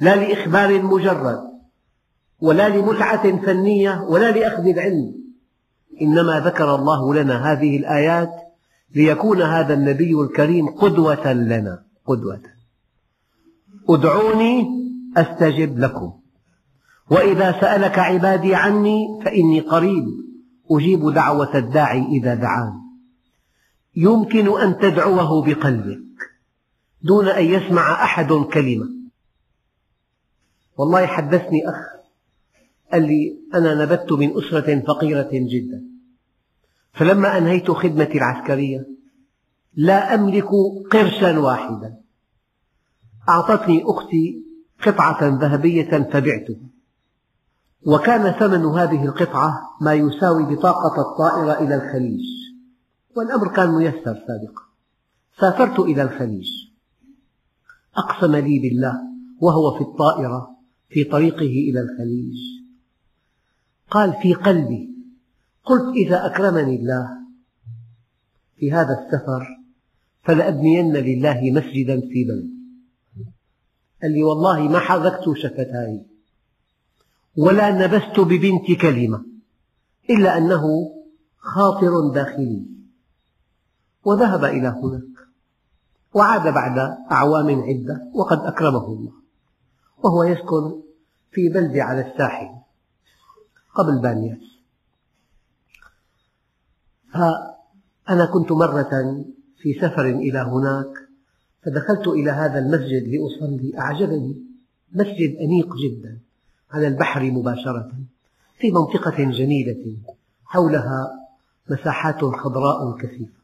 لا 0.00 0.16
لإخبار 0.16 0.82
مجرد 0.82 1.40
ولا 2.40 2.68
لمتعة 2.68 3.46
فنية 3.46 4.06
ولا 4.08 4.30
لأخذ 4.30 4.66
العلم. 4.66 5.14
إنما 6.02 6.40
ذكر 6.40 6.74
الله 6.74 7.14
لنا 7.14 7.52
هذه 7.52 7.76
الآيات 7.76 8.30
ليكون 8.94 9.42
هذا 9.42 9.74
النبي 9.74 10.14
الكريم 10.20 10.68
قدوة 10.68 11.32
لنا 11.32 11.82
قدوة. 12.06 12.42
ادعوني 13.88 14.66
أستجب 15.16 15.78
لكم. 15.78 16.19
وإذا 17.10 17.60
سألك 17.60 17.98
عبادي 17.98 18.54
عني 18.54 19.20
فإني 19.24 19.60
قريب 19.60 20.04
أجيب 20.70 21.12
دعوة 21.14 21.56
الداعي 21.58 22.06
إذا 22.06 22.34
دعان. 22.34 22.72
يمكن 23.96 24.60
أن 24.60 24.78
تدعوه 24.78 25.44
بقلبك 25.44 26.00
دون 27.02 27.28
أن 27.28 27.44
يسمع 27.44 28.04
أحد 28.04 28.32
كلمة. 28.32 28.86
والله 30.78 31.06
حدثني 31.06 31.68
أخ 31.68 31.76
قال 32.92 33.02
لي 33.02 33.38
أنا 33.54 33.84
نبت 33.84 34.12
من 34.12 34.36
أسرة 34.38 34.80
فقيرة 34.80 35.30
جدا. 35.32 35.84
فلما 36.92 37.38
أنهيت 37.38 37.70
خدمتي 37.70 38.18
العسكرية 38.18 38.86
لا 39.74 40.14
أملك 40.14 40.48
قرشا 40.90 41.38
واحدا. 41.38 42.00
أعطتني 43.28 43.82
أختي 43.84 44.44
قطعة 44.82 45.38
ذهبية 45.40 46.08
فبعته 46.12 46.56
وكان 47.86 48.32
ثمن 48.32 48.64
هذه 48.64 49.04
القطعة 49.04 49.52
ما 49.80 49.94
يساوي 49.94 50.56
بطاقة 50.56 51.00
الطائرة 51.00 51.64
إلى 51.64 51.74
الخليج. 51.74 52.26
والأمر 53.16 53.48
كان 53.48 53.70
ميسر 53.70 54.14
سابقا. 54.26 54.62
سافرت 55.40 55.80
إلى 55.80 56.02
الخليج. 56.02 56.48
أقسم 57.96 58.36
لي 58.36 58.58
بالله 58.58 59.00
وهو 59.40 59.78
في 59.78 59.80
الطائرة 59.80 60.56
في 60.88 61.04
طريقه 61.04 61.70
إلى 61.70 61.80
الخليج. 61.80 62.36
قال 63.90 64.12
في 64.22 64.34
قلبي 64.34 64.90
قلت 65.64 65.96
إذا 65.96 66.26
أكرمني 66.26 66.76
الله 66.76 67.08
في 68.56 68.72
هذا 68.72 68.98
السفر 69.04 69.46
فلأبنين 70.22 70.92
لله 70.92 71.40
مسجدا 71.50 72.00
في 72.00 72.24
بلدي 72.24 72.60
قال 74.02 74.12
لي 74.12 74.22
والله 74.22 74.68
ما 74.68 74.78
حركت 74.78 75.24
شفتاي. 75.36 76.09
ولا 77.36 77.86
نبست 77.86 78.20
ببنت 78.20 78.80
كلمة 78.80 79.24
إلا 80.10 80.38
أنه 80.38 80.62
خاطر 81.38 82.08
داخلي. 82.14 82.66
وذهب 84.04 84.44
إلى 84.44 84.68
هناك 84.68 85.28
وعاد 86.14 86.54
بعد 86.54 86.78
أعوام 87.12 87.62
عدة 87.62 88.10
وقد 88.14 88.38
أكرمه 88.38 88.86
الله 88.86 89.12
وهو 89.98 90.24
يسكن 90.24 90.82
في 91.30 91.48
بلدة 91.48 91.82
على 91.82 92.00
الساحل 92.00 92.48
قبل 93.74 94.02
بانياس. 94.02 94.42
فأنا 97.12 98.26
كنت 98.26 98.52
مرة 98.52 99.24
في 99.62 99.74
سفر 99.80 100.04
إلى 100.04 100.38
هناك 100.38 101.08
فدخلت 101.62 102.08
إلى 102.08 102.30
هذا 102.30 102.58
المسجد 102.58 103.08
لأصلي 103.08 103.78
أعجبني 103.78 104.36
مسجد 104.92 105.36
أنيق 105.40 105.76
جدا. 105.76 106.18
على 106.72 106.86
البحر 106.86 107.22
مباشرة 107.30 107.92
في 108.58 108.70
منطقة 108.70 109.24
جميلة 109.30 109.96
حولها 110.44 111.10
مساحات 111.70 112.24
خضراء 112.24 112.96
كثيفة. 112.96 113.40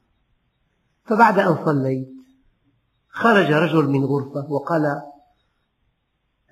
فبعد 1.04 1.38
أن 1.38 1.64
صليت 1.64 2.08
خرج 3.08 3.52
رجل 3.52 3.88
من 3.88 4.04
غرفة 4.04 4.52
وقال 4.52 5.02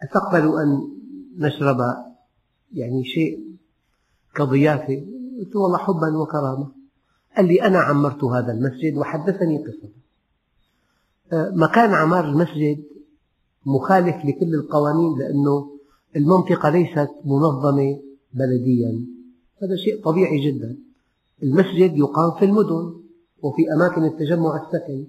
أتقبل 0.03 0.61
أن 0.63 0.89
نشرب 1.39 1.79
يعني 2.73 3.05
شيء 3.05 3.57
كضيافة؟ 4.35 5.07
قلت 5.39 5.57
والله 5.57 5.79
حبا 5.79 6.17
وكرامة. 6.17 6.69
قال 7.37 7.49
لي 7.49 7.63
أنا 7.63 7.79
عمرت 7.79 8.25
هذا 8.25 8.53
المسجد 8.53 8.97
وحدثني 8.97 9.59
قصة. 9.59 9.89
أه، 11.33 11.51
مكان 11.55 11.95
عمار 11.95 12.25
المسجد 12.25 12.85
مخالف 13.67 14.17
لكل 14.17 14.55
القوانين 14.55 15.19
لأنه 15.19 15.74
المنطقة 16.17 16.69
ليست 16.69 17.11
منظمة 17.25 18.01
بلديا. 18.33 19.07
هذا 19.63 19.77
شيء 19.77 20.05
طبيعي 20.05 20.51
جدا. 20.51 20.77
المسجد 21.43 21.97
يقام 21.97 22.39
في 22.39 22.45
المدن 22.45 22.95
وفي 23.43 23.63
أماكن 23.77 24.05
التجمع 24.05 24.63
السكني 24.63 25.09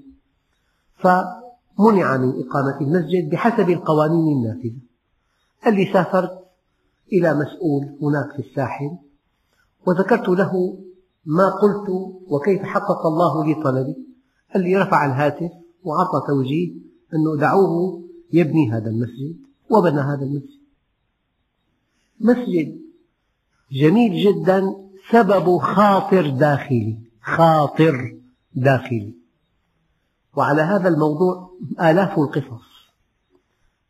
فمنع 0.95 2.17
من 2.17 2.43
إقامة 2.43 2.81
المسجد 2.81 3.29
بحسب 3.29 3.69
القوانين 3.69 4.37
النافذة. 4.37 4.81
قال 5.65 5.73
لي 5.73 5.93
سافرت 5.93 6.39
إلى 7.13 7.33
مسؤول 7.33 7.97
هناك 8.01 8.31
في 8.35 8.49
الساحل 8.49 8.97
وذكرت 9.87 10.29
له 10.29 10.77
ما 11.25 11.49
قلت 11.49 11.89
وكيف 12.27 12.61
حقق 12.61 13.05
الله 13.05 13.45
لي 13.45 13.63
طلبي. 13.63 13.95
قال 14.53 14.63
لي 14.63 14.77
رفع 14.77 15.05
الهاتف 15.05 15.51
وأعطى 15.83 16.27
توجيه 16.27 16.73
أنه 17.13 17.37
دعوه 17.39 18.03
يبني 18.33 18.71
هذا 18.71 18.89
المسجد 18.89 19.35
وبنى 19.69 19.99
هذا 19.99 20.25
المسجد. 20.25 20.64
مسجد 22.19 22.79
جميل 23.71 24.23
جدا 24.23 24.75
سبب 25.11 25.57
خاطر 25.57 26.29
داخلي 26.29 26.97
خاطر 27.21 28.17
داخلي. 28.55 29.13
وعلى 30.35 30.61
هذا 30.61 30.87
الموضوع 30.87 31.49
آلاف 31.81 32.19
القصص. 32.19 32.65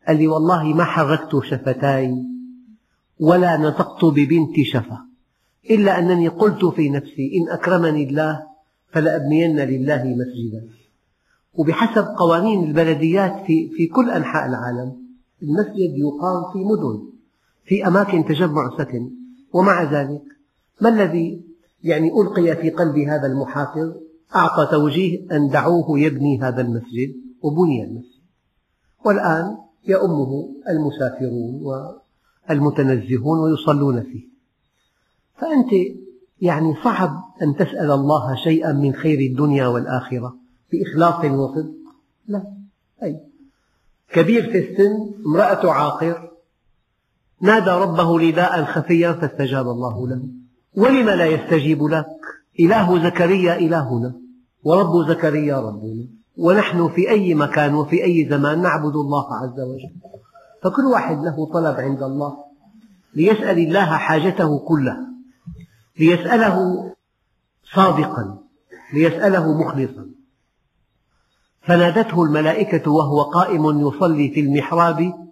قال 0.08 0.16
لي 0.16 0.26
والله 0.26 0.64
ما 0.64 0.84
حركت 0.84 1.44
شفتاي 1.44 2.14
ولا 3.20 3.56
نطقت 3.56 4.04
ببنت 4.04 4.60
شفة 4.72 4.98
إلا 5.70 5.98
أنني 5.98 6.28
قلت 6.28 6.64
في 6.64 6.88
نفسي 6.88 7.32
إن 7.36 7.52
أكرمني 7.52 8.08
الله 8.08 8.46
فلأبنين 8.88 9.56
لله 9.60 10.04
مسجدا. 10.04 10.68
وبحسب 11.54 12.04
قوانين 12.18 12.64
البلديات 12.64 13.46
في, 13.46 13.70
في 13.76 13.86
كل 13.86 14.10
أنحاء 14.10 14.46
العالم 14.46 14.96
المسجد 15.42 15.92
يقام 15.96 16.52
في 16.52 16.58
مدن. 16.58 17.15
في 17.66 17.86
أماكن 17.86 18.24
تجمع 18.24 18.78
سكن 18.78 19.10
ومع 19.52 19.82
ذلك 19.82 20.22
ما 20.80 20.88
الذي 20.88 21.46
يعني 21.82 22.10
ألقي 22.20 22.56
في 22.56 22.70
قلب 22.70 22.98
هذا 22.98 23.26
المحافظ؟ 23.26 23.92
أعطى 24.36 24.68
توجيه 24.70 25.26
أن 25.32 25.48
دعوه 25.48 26.00
يبني 26.00 26.42
هذا 26.42 26.60
المسجد 26.60 27.14
وبني 27.42 27.84
المسجد. 27.84 28.22
والآن 29.04 29.56
يؤمه 29.88 30.54
المسافرون 30.68 31.62
والمتنزهون 32.48 33.38
ويصلون 33.38 34.02
فيه. 34.02 34.28
فأنت 35.36 35.96
يعني 36.40 36.74
صعب 36.84 37.24
أن 37.42 37.56
تسأل 37.56 37.90
الله 37.90 38.34
شيئا 38.44 38.72
من 38.72 38.92
خير 38.92 39.30
الدنيا 39.30 39.66
والآخرة 39.66 40.36
بإخلاص 40.72 41.24
وصدق؟ 41.24 41.72
لا. 42.28 42.42
أي. 43.02 43.20
كبير 44.12 44.42
في 44.52 44.58
السن 44.58 45.14
امرأة 45.26 45.70
عاقر 45.70 46.35
نادى 47.40 47.70
ربه 47.70 48.20
نداء 48.20 48.64
خفيا 48.64 49.12
فاستجاب 49.12 49.68
الله 49.68 50.08
له. 50.08 50.22
ولم 50.76 51.10
لا 51.10 51.26
يستجيب 51.26 51.82
لك؟ 51.82 52.06
إله 52.60 53.04
زكريا 53.04 53.56
إلهنا 53.56 54.14
ورب 54.64 55.08
زكريا 55.08 55.60
ربنا 55.60 56.06
ونحن 56.36 56.88
في 56.88 57.10
أي 57.10 57.34
مكان 57.34 57.74
وفي 57.74 58.04
أي 58.04 58.28
زمان 58.30 58.62
نعبد 58.62 58.96
الله 58.96 59.34
عز 59.34 59.60
وجل. 59.60 59.92
فكل 60.62 60.82
واحد 60.82 61.18
له 61.24 61.46
طلب 61.52 61.76
عند 61.76 62.02
الله. 62.02 62.36
ليسأل 63.14 63.58
الله 63.58 63.96
حاجته 63.96 64.58
كلها. 64.58 65.06
ليسأله 66.00 66.86
صادقا. 67.74 68.38
ليسأله 68.94 69.60
مخلصا. 69.60 70.06
فنادته 71.62 72.22
الملائكة 72.22 72.90
وهو 72.90 73.22
قائم 73.22 73.88
يصلي 73.88 74.28
في 74.28 74.40
المحراب 74.40 75.25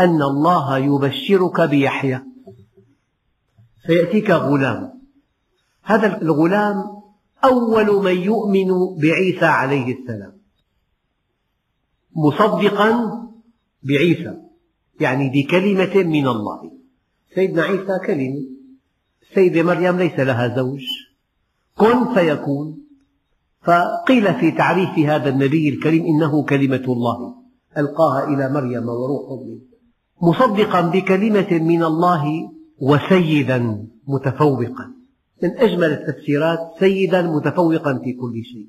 أن 0.00 0.22
الله 0.22 0.78
يبشرك 0.78 1.60
بيحيى. 1.60 2.22
سيأتيك 3.86 4.30
غلام. 4.30 5.02
هذا 5.82 6.22
الغلام 6.22 6.84
أول 7.44 8.04
من 8.04 8.16
يؤمن 8.16 8.68
بعيسى 9.00 9.44
عليه 9.44 9.94
السلام. 9.94 10.32
مصدقا 12.16 13.22
بعيسى 13.82 14.34
يعني 15.00 15.30
بكلمة 15.34 16.04
من 16.04 16.28
الله. 16.28 16.72
سيدنا 17.34 17.62
عيسى 17.62 17.98
كلمة. 18.06 18.42
السيدة 19.30 19.62
مريم 19.62 19.98
ليس 19.98 20.20
لها 20.20 20.56
زوج. 20.56 20.84
كن 21.76 22.14
فيكون. 22.14 22.78
فقيل 23.62 24.34
في 24.34 24.50
تعريف 24.50 24.98
هذا 24.98 25.28
النبي 25.28 25.68
الكريم 25.68 26.04
إنه 26.06 26.44
كلمة 26.44 26.84
الله. 26.88 27.34
ألقاها 27.78 28.24
إلى 28.24 28.52
مريم 28.52 28.88
وروح 28.88 29.42
منه. 29.42 29.75
مصدقا 30.22 30.80
بكلمة 30.80 31.52
من 31.52 31.82
الله 31.82 32.52
وسيدا 32.78 33.86
متفوقا. 34.06 34.92
من 35.42 35.58
أجمل 35.58 35.92
التفسيرات 35.92 36.58
سيدا 36.80 37.22
متفوقا 37.22 38.00
في 38.04 38.12
كل 38.12 38.44
شيء. 38.44 38.68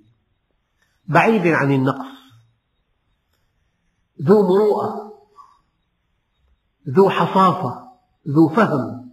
بعيد 1.08 1.48
عن 1.48 1.72
النقص. 1.72 2.18
ذو 4.22 4.42
مروءة. 4.42 5.14
ذو 6.90 7.10
حصافة. 7.10 7.88
ذو 8.28 8.50
فهم. 8.50 9.10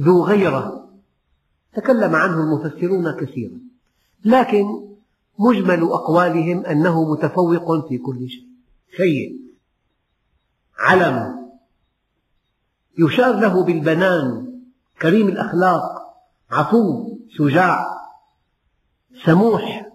ذو 0.00 0.24
غيرة. 0.24 0.90
تكلم 1.74 2.14
عنه 2.14 2.40
المفسرون 2.40 3.16
كثيرا. 3.20 3.60
لكن 4.24 4.64
مجمل 5.38 5.82
أقوالهم 5.82 6.66
أنه 6.66 7.12
متفوق 7.12 7.88
في 7.88 7.98
كل 7.98 8.28
شيء. 8.28 8.48
سيد 8.96 9.40
علم. 10.78 11.39
يشار 13.00 13.40
له 13.40 13.64
بالبنان. 13.64 14.50
كريم 15.02 15.28
الأخلاق 15.28 15.82
عفو 16.50 17.18
شجاع 17.28 17.86
سموح 19.24 19.92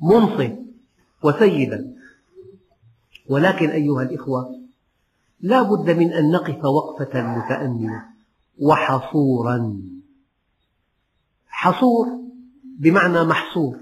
منصف 0.00 0.52
وسيدا. 1.22 1.94
ولكن 3.28 3.70
أيها 3.70 4.02
الإخوة 4.02 4.60
لا 5.40 5.62
بد 5.62 5.90
من 5.90 6.12
أن 6.12 6.30
نقف 6.30 6.64
وقفة 6.64 7.22
متأملة 7.22 8.04
وحصورا. 8.58 9.80
حصور 11.46 12.06
بمعنى 12.78 13.24
محصور 13.24 13.78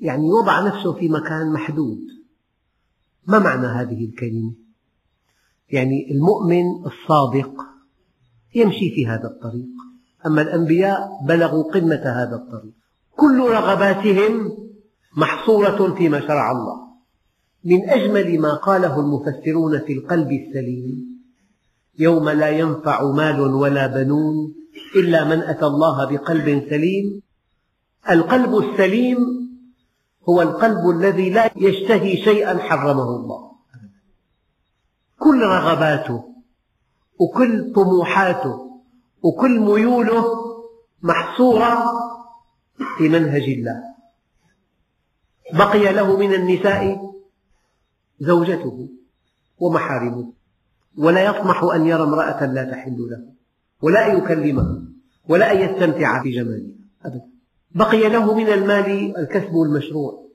يعني 0.00 0.30
وضع 0.30 0.60
نفسه 0.60 0.92
في 0.92 1.08
مكان 1.08 1.52
محدود. 1.52 2.00
ما 3.26 3.38
معنى 3.38 3.66
هذه 3.66 4.04
الكلمة؟ 4.04 4.61
يعني 5.72 6.10
المؤمن 6.10 6.64
الصادق 6.86 7.52
يمشي 8.54 8.90
في 8.94 9.06
هذا 9.06 9.24
الطريق. 9.24 9.68
أما 10.26 10.42
الأنبياء 10.42 11.08
بلغوا 11.28 11.72
قمة 11.72 12.02
هذا 12.04 12.36
الطريق. 12.36 12.72
كل 13.16 13.40
رغباتهم 13.40 14.52
محصورة 15.16 15.94
فيما 15.94 16.20
شرع 16.20 16.50
الله. 16.50 16.82
من 17.64 17.90
أجمل 17.90 18.40
ما 18.40 18.54
قاله 18.54 19.00
المفسرون 19.00 19.78
في 19.78 19.92
القلب 19.92 20.32
السليم 20.32 21.22
يوم 21.98 22.28
لا 22.28 22.50
ينفع 22.50 23.12
مال 23.12 23.40
ولا 23.40 23.86
بنون 23.86 24.54
إلا 24.96 25.24
من 25.24 25.42
أتى 25.42 25.66
الله 25.66 26.04
بقلب 26.04 26.66
سليم. 26.70 27.22
القلب 28.10 28.58
السليم 28.58 29.18
هو 30.28 30.42
القلب 30.42 30.90
الذي 30.90 31.30
لا 31.30 31.50
يشتهي 31.56 32.16
شيئا 32.16 32.58
حرمه 32.58 33.16
الله. 33.16 33.51
كل 35.24 35.42
رغباته 35.42 36.24
وكل 37.20 37.72
طموحاته 37.72 38.82
وكل 39.22 39.60
ميوله 39.60 40.24
محصورة 41.02 41.92
في 42.98 43.08
منهج 43.08 43.42
الله. 43.42 43.82
بقي 45.52 45.92
له 45.92 46.16
من 46.16 46.34
النساء 46.34 47.12
زوجته 48.20 48.88
ومحارمه 49.58 50.32
ولا 50.98 51.20
يطمح 51.24 51.62
أن 51.64 51.86
يرى 51.86 52.02
امرأة 52.02 52.46
لا 52.46 52.64
تحل 52.64 52.96
له 53.10 53.22
ولا 53.82 54.12
أن 54.12 54.18
يكلمها 54.18 54.82
ولا 55.28 55.52
أن 55.52 55.58
يستمتع 55.60 56.22
بجمالها 56.22 56.74
أبدا. 57.04 57.28
بقي 57.70 58.08
له 58.08 58.34
من 58.34 58.48
المال 58.48 59.16
الكسب 59.18 59.54
المشروع. 59.54 60.28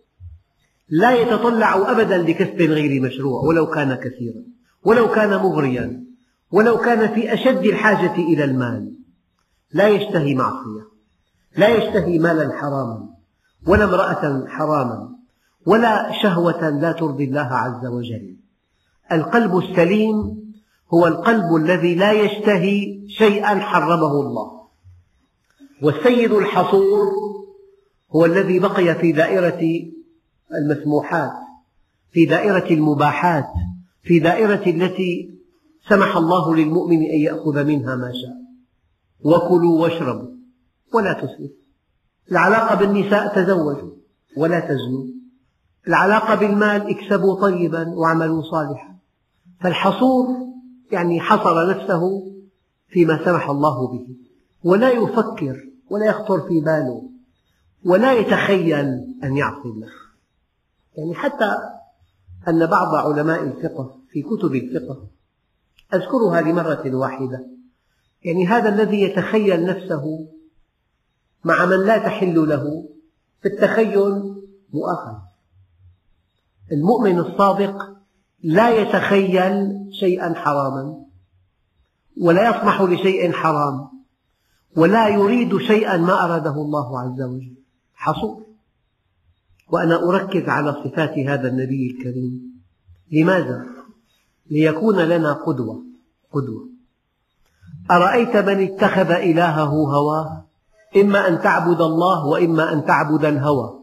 لا 0.89 1.11
يتطلع 1.11 1.91
أبدا 1.91 2.17
لكسب 2.17 2.61
غير 2.61 3.01
مشروع 3.01 3.41
ولو 3.41 3.67
كان 3.67 3.95
كثيرا. 3.95 4.43
ولو 4.83 5.11
كان 5.11 5.29
مغريا 5.29 6.03
ولو 6.51 6.77
كان 6.77 7.13
في 7.13 7.33
أشد 7.33 7.65
الحاجة 7.65 8.15
إلى 8.15 8.43
المال. 8.43 8.93
لا 9.71 9.87
يشتهي 9.87 10.35
معصية 10.35 10.87
لا 11.57 11.67
يشتهي 11.67 12.19
مالا 12.19 12.57
حراما 12.57 13.09
ولا 13.67 13.83
امرأة 13.83 14.47
حراما 14.47 15.09
ولا 15.65 16.11
شهوة 16.21 16.69
لا 16.69 16.91
ترضي 16.91 17.23
الله 17.23 17.53
عز 17.53 17.85
وجل. 17.85 18.35
القلب 19.11 19.57
السليم 19.57 20.15
هو 20.93 21.07
القلب 21.07 21.55
الذي 21.55 21.95
لا 21.95 22.11
يشتهي 22.11 23.07
شيئا 23.07 23.59
حرمه 23.59 24.11
الله. 24.21 24.61
والسيد 25.81 26.31
الحصور 26.31 27.11
هو 28.15 28.25
الذي 28.25 28.59
بقي 28.59 28.95
في 28.95 29.11
دائرة 29.11 29.89
المسموحات 30.51 31.31
في 32.11 32.25
دائرة 32.25 32.73
المباحات. 32.73 33.47
في 34.07 34.19
دائرة 34.19 34.69
التي 34.69 35.37
سمح 35.89 36.17
الله 36.17 36.55
للمؤمن 36.55 36.97
أن 36.97 37.19
يأخذ 37.19 37.63
منها 37.63 37.95
ما 37.95 38.11
شاء. 38.11 38.37
وكلوا 39.23 39.81
واشربوا 39.81 40.29
ولا 40.93 41.13
تسرفوا. 41.13 41.57
العلاقة 42.31 42.75
بالنساء 42.75 43.35
تزوجوا 43.35 43.91
ولا 44.37 44.59
تزنوا. 44.59 45.05
العلاقة 45.87 46.35
بالمال 46.35 46.89
اكسبوا 46.89 47.41
طيبا 47.41 47.89
واعملوا 47.89 48.41
صالحا. 48.41 48.95
فالحصور 49.61 50.27
يعني 50.91 51.19
حصر 51.19 51.69
نفسه 51.69 52.01
فيما 52.87 53.25
سمح 53.25 53.49
الله 53.49 53.87
به. 53.87 54.07
ولا 54.63 54.91
يفكر 54.91 55.69
ولا 55.89 56.05
يخطر 56.05 56.41
في 56.47 56.61
باله. 56.61 57.09
ولا 57.85 58.13
يتخيل 58.13 58.85
أن 59.23 59.37
يعصي 59.37 59.67
الله. 59.67 59.87
يعني 60.97 61.15
حتى 61.15 61.57
أن 62.47 62.65
بعض 62.65 62.95
علماء 62.95 63.43
الفقه 63.43 63.96
في 64.11 64.21
كتب 64.21 64.55
الفقه. 64.55 65.07
أذكرها 65.93 66.41
لمرة 66.41 66.95
واحدة. 66.95 67.47
يعني 68.23 68.47
هذا 68.47 68.69
الذي 68.69 69.01
يتخيل 69.01 69.65
نفسه 69.65 70.27
مع 71.43 71.65
من 71.65 71.85
لا 71.85 71.97
تحل 71.97 72.49
له 72.49 72.89
في 73.41 73.47
التخيل 73.47 74.35
مؤاخذ 74.73 75.17
المؤمن 76.71 77.19
الصادق 77.19 77.97
لا 78.43 78.69
يتخيل 78.69 79.71
شيئا 79.91 80.33
حراما 80.33 81.05
ولا 82.21 82.49
يطمح 82.49 82.81
لشيء 82.81 83.31
حرام 83.31 83.87
ولا 84.75 85.07
يريد 85.07 85.57
شيئا 85.57 85.97
ما 85.97 86.25
أراده 86.25 86.61
الله 86.61 86.99
عز 86.99 87.21
وجل. 87.21 87.55
حصول. 87.93 88.43
وأنا 89.69 90.09
أركز 90.09 90.49
على 90.49 90.73
صفات 90.73 91.19
هذا 91.19 91.47
النبي 91.47 91.91
الكريم. 91.91 92.61
لماذا؟ 93.11 93.76
ليكون 94.51 94.99
لنا 94.99 95.33
قدوة. 95.33 95.83
قدوة. 96.33 96.69
أرأيت 97.91 98.37
من 98.37 98.63
اتخذ 98.63 99.11
إلهه 99.11 99.69
هواه؟ 99.69 100.43
إما 100.97 101.27
أن 101.27 101.41
تعبد 101.41 101.81
الله 101.81 102.25
وإما 102.25 102.73
أن 102.73 102.85
تعبد 102.85 103.25
الهوى. 103.25 103.79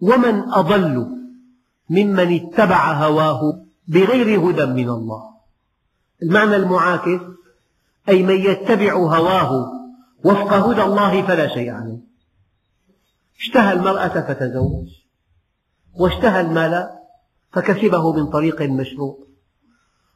ومن 0.00 0.52
أضل 0.52 1.06
ممن 1.90 2.34
اتبع 2.34 2.92
هواه 2.92 3.62
بغير 3.88 4.50
هدى 4.50 4.66
من 4.66 4.88
الله؟ 4.88 5.22
المعنى 6.22 6.56
المعاكس 6.56 7.20
أي 8.08 8.22
من 8.22 8.34
يتبع 8.34 8.92
هواه 8.92 9.72
وفق 10.24 10.52
هدى 10.52 10.82
الله 10.82 11.22
فلا 11.22 11.48
شيء 11.48 11.70
عليه. 11.70 11.98
اشتهى 13.40 13.72
المرأة 13.72 14.20
فتزوج 14.20 14.86
واشتهى 15.94 16.40
المال 16.40 16.88
فكسبه 17.52 18.12
من 18.12 18.26
طريق 18.26 18.62
مشروع. 18.62 19.25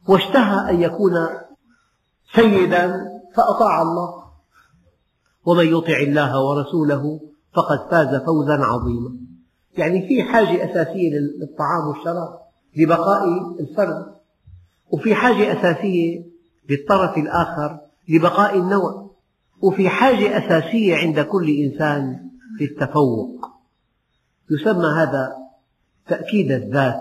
واشتهى 0.08 0.70
أن 0.70 0.80
يكون 0.80 1.12
سيدا 2.34 3.10
فأطاع 3.34 3.82
الله. 3.82 4.20
ومن 5.44 5.66
يطع 5.66 5.98
الله 5.98 6.44
ورسوله 6.44 7.20
فقد 7.54 7.90
فاز 7.90 8.22
فوزا 8.22 8.64
عظيما. 8.64 9.16
يعني 9.78 10.08
في 10.08 10.22
حاجة 10.22 10.70
أساسية 10.70 11.10
للطعام 11.40 11.88
والشراب 11.88 12.40
لبقاء 12.76 13.24
الفرد. 13.60 14.14
وفي 14.90 15.14
حاجة 15.14 15.60
أساسية 15.60 16.24
للطرف 16.70 17.18
الآخر 17.18 17.80
لبقاء 18.08 18.58
النوع. 18.58 19.10
وفي 19.62 19.88
حاجة 19.88 20.38
أساسية 20.38 20.96
عند 20.96 21.20
كل 21.20 21.48
إنسان 21.50 22.30
للتفوق. 22.60 23.46
يسمى 24.50 24.86
هذا 24.86 25.36
تأكيد 26.08 26.52
الذات. 26.52 27.00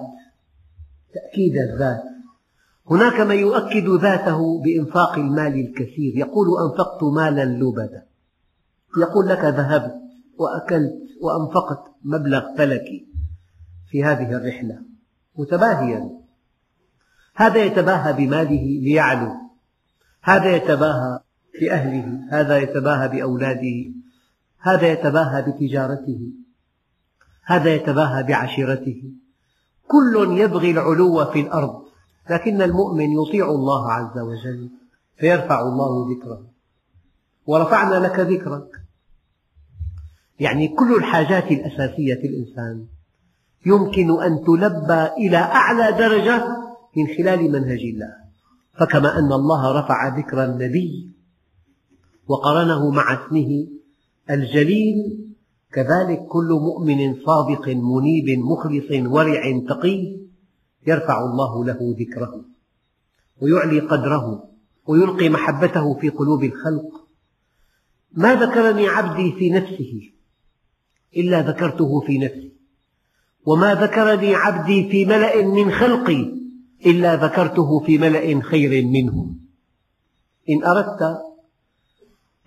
تأكيد 1.14 1.58
الذات. 1.58 2.04
هناك 2.90 3.20
من 3.20 3.36
يؤكد 3.36 3.90
ذاته 3.90 4.62
بإنفاق 4.62 5.18
المال 5.18 5.54
الكثير. 5.54 6.18
يقول 6.18 6.48
أنفقت 6.70 7.04
مالا 7.04 7.46
لبدا. 7.46 8.06
يقول 8.98 9.28
لك 9.28 9.40
ذهبت 9.40 9.96
وأكلت 10.38 10.94
وأنفقت 11.22 11.84
مبلغ 12.04 12.56
فلكي 12.58 13.08
في 13.92 14.04
هذه 14.04 14.32
الرحلة. 14.32 14.80
متباهيا. 15.38 16.10
هذا 17.36 17.64
يتباهى 17.64 18.14
بماله 18.14 18.80
ليعلو. 18.84 19.34
هذا 20.22 20.56
يتباهى 20.56 21.20
بأهله. 21.62 22.20
هذا 22.32 22.58
يتباهى 22.58 23.08
بأولاده. 23.08 23.94
هذا 24.60 24.88
يتباهى 24.88 25.42
بتجارته. 25.42 26.32
هذا 27.46 27.74
يتباهى 27.74 28.24
بعشيرته. 28.24 29.04
كل 29.88 30.38
يبغي 30.38 30.72
العلو 30.72 31.26
في 31.26 31.42
الأرض. 31.42 31.89
لكن 32.30 32.62
المؤمن 32.62 33.10
يطيع 33.12 33.46
الله 33.50 33.92
عز 33.92 34.18
وجل 34.18 34.70
فيرفع 35.18 35.62
الله 35.62 36.16
ذكره. 36.16 36.46
ورفعنا 37.46 38.08
لك 38.08 38.20
ذكرك. 38.20 38.70
يعني 40.40 40.68
كل 40.68 40.96
الحاجات 40.96 41.52
الأساسية 41.52 42.16
في 42.16 42.28
الإنسان 42.28 42.86
يمكن 43.66 44.24
أن 44.24 44.44
تلبى 44.44 45.28
إلى 45.28 45.38
أعلى 45.38 45.98
درجة 45.98 46.48
من 46.98 47.08
خلال 47.18 47.52
منهج 47.52 47.80
الله. 47.80 48.14
فكما 48.80 49.20
أن 49.20 49.34
الله 49.34 49.80
رفع 49.80 50.18
ذكر 50.18 50.46
النبي 50.46 51.12
وقرنه 52.28 52.90
مع 52.90 53.14
اسمه 53.14 53.68
الجليل 54.30 55.30
كذلك 55.72 56.26
كل 56.26 56.50
مؤمن 56.52 57.16
صادق 57.26 57.68
منيب 57.68 58.40
مخلص 58.40 59.12
ورع 59.12 59.42
تقي 59.70 60.20
يرفع 60.90 61.26
الله 61.26 61.66
له 61.66 61.96
ذكره 62.00 62.46
ويعلي 63.42 63.80
قدره 63.80 64.50
ويلقي 64.88 65.30
محبته 65.30 66.00
في 66.00 66.10
قلوب 66.10 66.44
الخلق. 66.44 67.08
ما 68.12 68.36
ذكرني 68.36 68.88
عبدي 68.88 69.32
في 69.32 69.50
نفسه 69.50 70.12
إلا 71.18 71.42
ذكرته 71.42 72.00
في 72.00 72.18
نفسي. 72.18 72.54
وما 73.46 73.76
ذكرني 73.76 74.36
عبدي 74.36 74.90
في 74.90 75.06
ملأ 75.06 75.46
من 75.46 75.72
خلقي 75.72 76.32
إلا 76.86 77.16
ذكرته 77.16 77.80
في 77.80 77.98
ملأ 77.98 78.42
خير 78.42 78.86
منهم 78.86 79.40
إن 80.50 80.64
أردت 80.64 81.18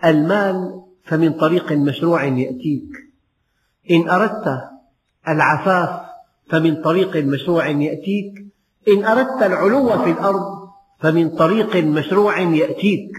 المال 0.05 0.83
فمن 1.05 1.33
طريق 1.33 1.73
مشروع 1.73 2.25
يأتيك. 2.25 2.91
إن 3.91 4.09
أردت 4.09 4.47
العفاف 5.29 6.12
فمن 6.51 6.83
طريق 6.83 7.17
مشروع 7.17 7.67
يأتيك. 7.69 8.47
إن 8.89 9.05
أردت 9.05 9.43
العلو 9.43 9.89
في 10.05 10.11
الأرض 10.11 10.69
فمن 11.01 11.29
طريق 11.29 11.77
مشروع 11.77 12.41
يأتيك. 12.41 13.11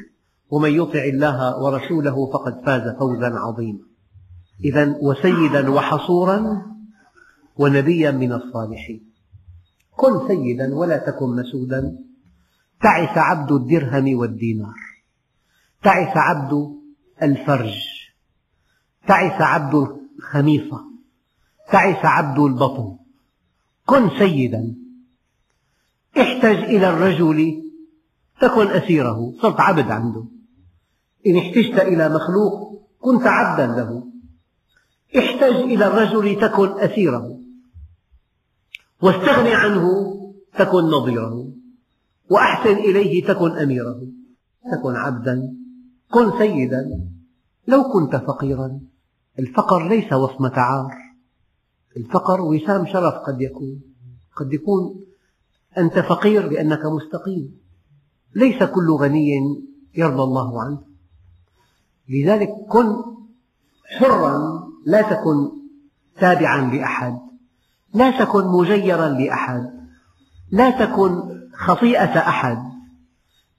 ومن 0.49 0.69
يطع 0.69 1.03
الله 1.03 1.63
ورسوله 1.63 2.31
فقد 2.31 2.65
فاز 2.65 2.95
فوزا 2.99 3.27
عظيما. 3.27 3.79
إذا 4.63 4.95
وسيدا 5.01 5.71
وحصورا 5.71 6.61
ونبيا 7.55 8.11
من 8.11 8.33
الصالحين. 8.33 9.13
كن 9.95 10.27
سيدا 10.27 10.75
ولا 10.75 10.97
تكن 10.97 11.35
مسودا. 11.35 11.97
تعس 12.81 13.17
عبد 13.17 13.51
الدرهم 13.51 14.17
والدينار. 14.17 14.75
تعس 15.83 16.17
عبد 16.17 16.67
الفرج. 17.21 17.75
تعس 19.07 19.41
عبد 19.41 19.87
الخميصة. 20.17 20.81
تعس 21.71 22.05
عبد 22.05 22.39
البطن. 22.39 23.02
كن 23.85 24.09
سيدا. 24.19 24.75
احتج 26.17 26.63
إلى 26.63 26.89
الرجل 26.89 27.63
تكن 28.41 28.67
أسيره. 28.67 29.33
صرت 29.41 29.59
عبد 29.59 29.91
عنده. 29.91 30.25
إن 31.27 31.37
احتجت 31.37 31.79
إلى 31.79 32.09
مخلوق 32.09 32.87
كنت 32.99 33.27
عبدا 33.27 33.67
له. 33.67 34.07
احتج 35.17 35.55
إلى 35.55 35.87
الرجل 35.87 36.41
تكن 36.41 36.79
أسيره. 36.79 37.39
واستغن 39.01 39.47
عنه 39.47 40.13
تكن 40.57 40.83
نظيره. 40.83 41.47
وأحسن 42.29 42.75
إليه 42.75 43.25
تكن 43.25 43.51
أميره. 43.51 44.01
تكن 44.71 44.95
عبدا 44.95 45.55
كن 46.11 46.37
سيدا. 46.37 47.09
لو 47.67 47.83
كنت 47.83 48.15
فقيرا 48.15 48.79
الفقر 49.39 49.87
ليس 49.87 50.13
وصمة 50.13 50.53
عار. 50.55 51.02
الفقر 51.97 52.41
وسام 52.41 52.85
شرف 52.85 53.13
قد 53.13 53.41
يكون. 53.41 53.81
قد 54.35 54.53
يكون 54.53 55.05
أنت 55.77 55.99
فقير 55.99 56.51
لأنك 56.51 56.85
مستقيم. 56.85 57.59
ليس 58.35 58.63
كل 58.63 58.91
غني 58.91 59.31
يرضى 59.95 60.23
الله 60.23 60.61
عنه. 60.61 60.81
لذلك 62.09 62.49
كن 62.69 62.95
حرا 63.99 64.63
لا 64.85 65.01
تكن 65.01 65.51
تابعا 66.19 66.73
لأحد. 66.75 67.19
لا 67.93 68.19
تكن 68.19 68.47
مجيرا 68.47 69.09
لأحد. 69.09 69.87
لا 70.51 70.85
تكن 70.85 71.21
خطيئة 71.53 72.19
أحد. 72.19 72.57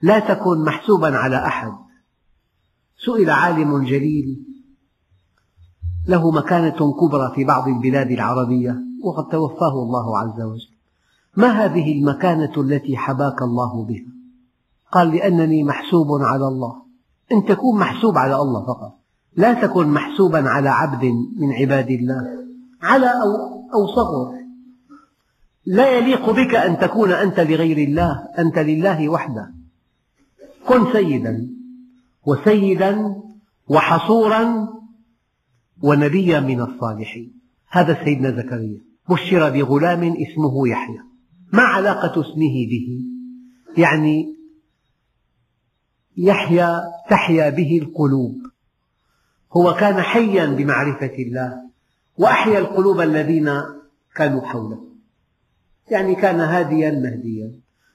لا 0.03 0.19
تكن 0.19 0.65
محسوبا 0.65 1.17
على 1.17 1.47
أحد. 1.47 1.73
سئل 3.05 3.31
عالم 3.31 3.85
جليل 3.85 4.54
له 6.07 6.31
مكانة 6.31 6.93
كبرى 6.93 7.33
في 7.35 7.45
بعض 7.45 7.69
البلاد 7.69 8.11
العربية 8.11 8.77
وقد 9.03 9.29
توفاه 9.29 9.83
الله 9.83 10.19
عز 10.19 10.41
وجل. 10.41 10.75
ما 11.37 11.65
هذه 11.65 11.93
المكانة 11.99 12.53
التي 12.57 12.97
حباك 12.97 13.43
الله 13.43 13.85
بها؟ 13.85 14.07
قال 14.93 15.17
لأنني 15.17 15.65
محسوب 15.65 16.23
على 16.23 16.49
الله. 16.49 16.83
أن 17.33 17.45
تكون 17.45 17.81
محسوب 17.81 18.19
على 18.19 18.37
الله 18.37 18.67
فقط. 18.67 18.99
لا 19.37 19.55
تكن 19.55 19.89
محسوبا 19.89 20.49
على 20.49 20.69
عبد 20.69 21.05
من 21.37 21.53
عباد 21.53 21.91
الله. 21.91 22.23
على 22.83 23.07
أو, 23.07 23.33
أو 23.75 23.87
صغر. 23.87 24.35
لا 25.67 25.99
يليق 25.99 26.31
بك 26.31 26.55
أن 26.55 26.79
تكون 26.79 27.13
أنت 27.13 27.41
لغير 27.41 27.89
الله 27.89 28.29
أنت 28.39 28.59
لله 28.59 29.09
وحده. 29.09 29.55
كن 30.69 30.93
سيدا 30.93 31.49
وسيدا 32.27 33.15
وحصورا 33.69 34.74
ونبيا 35.83 36.41
من 36.41 36.61
الصالحين. 36.61 37.33
هذا 37.69 38.05
سيدنا 38.05 38.31
زكريا. 38.31 38.81
بشر 39.09 39.51
بغلام 39.51 40.03
اسمه 40.03 40.69
يحيى. 40.69 41.01
ما 41.53 41.63
علاقة 41.63 42.21
اسمه 42.21 42.67
به؟ 42.71 43.01
يعني 43.83 44.35
يحيى 46.17 46.81
تحيا 47.11 47.51
به 47.51 47.79
القلوب. 47.83 48.37
هو 49.57 49.75
كان 49.75 50.01
حيا 50.01 50.47
بمعرفة 50.47 51.15
الله 51.19 51.65
وأحيا 52.19 52.59
القلوب 52.59 53.01
الذين 53.01 53.51
كانوا 54.15 54.43
حوله. 54.43 54.85
يعني 55.91 56.15
كان 56.15 56.41
هاديا 56.41 56.91
مهديا. 56.91 57.53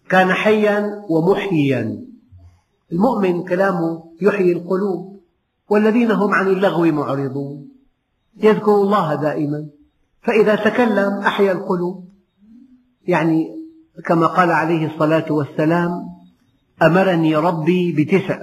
كان 0.10 0.34
حيا 0.34 1.04
ومحييا. 1.10 2.06
المؤمن 2.92 3.44
كلامه 3.44 4.04
يحيي 4.22 4.52
القلوب. 4.52 5.09
والذين 5.70 6.12
هم 6.12 6.34
عن 6.34 6.48
اللغو 6.48 6.86
معرضون. 6.86 7.70
يذكر 8.38 8.76
الله 8.76 9.16
دائما. 9.16 9.68
فإذا 10.22 10.56
تكلم 10.56 11.14
أحيا 11.14 11.52
القلوب. 11.52 12.10
يعني 13.08 13.60
كما 14.06 14.28
قال 14.28 14.52
عليه 14.52 14.94
الصلاة 14.94 15.32
والسلام 15.32 15.92
أمرني 16.82 17.36
ربي 17.36 17.92
بتسع 17.92 18.40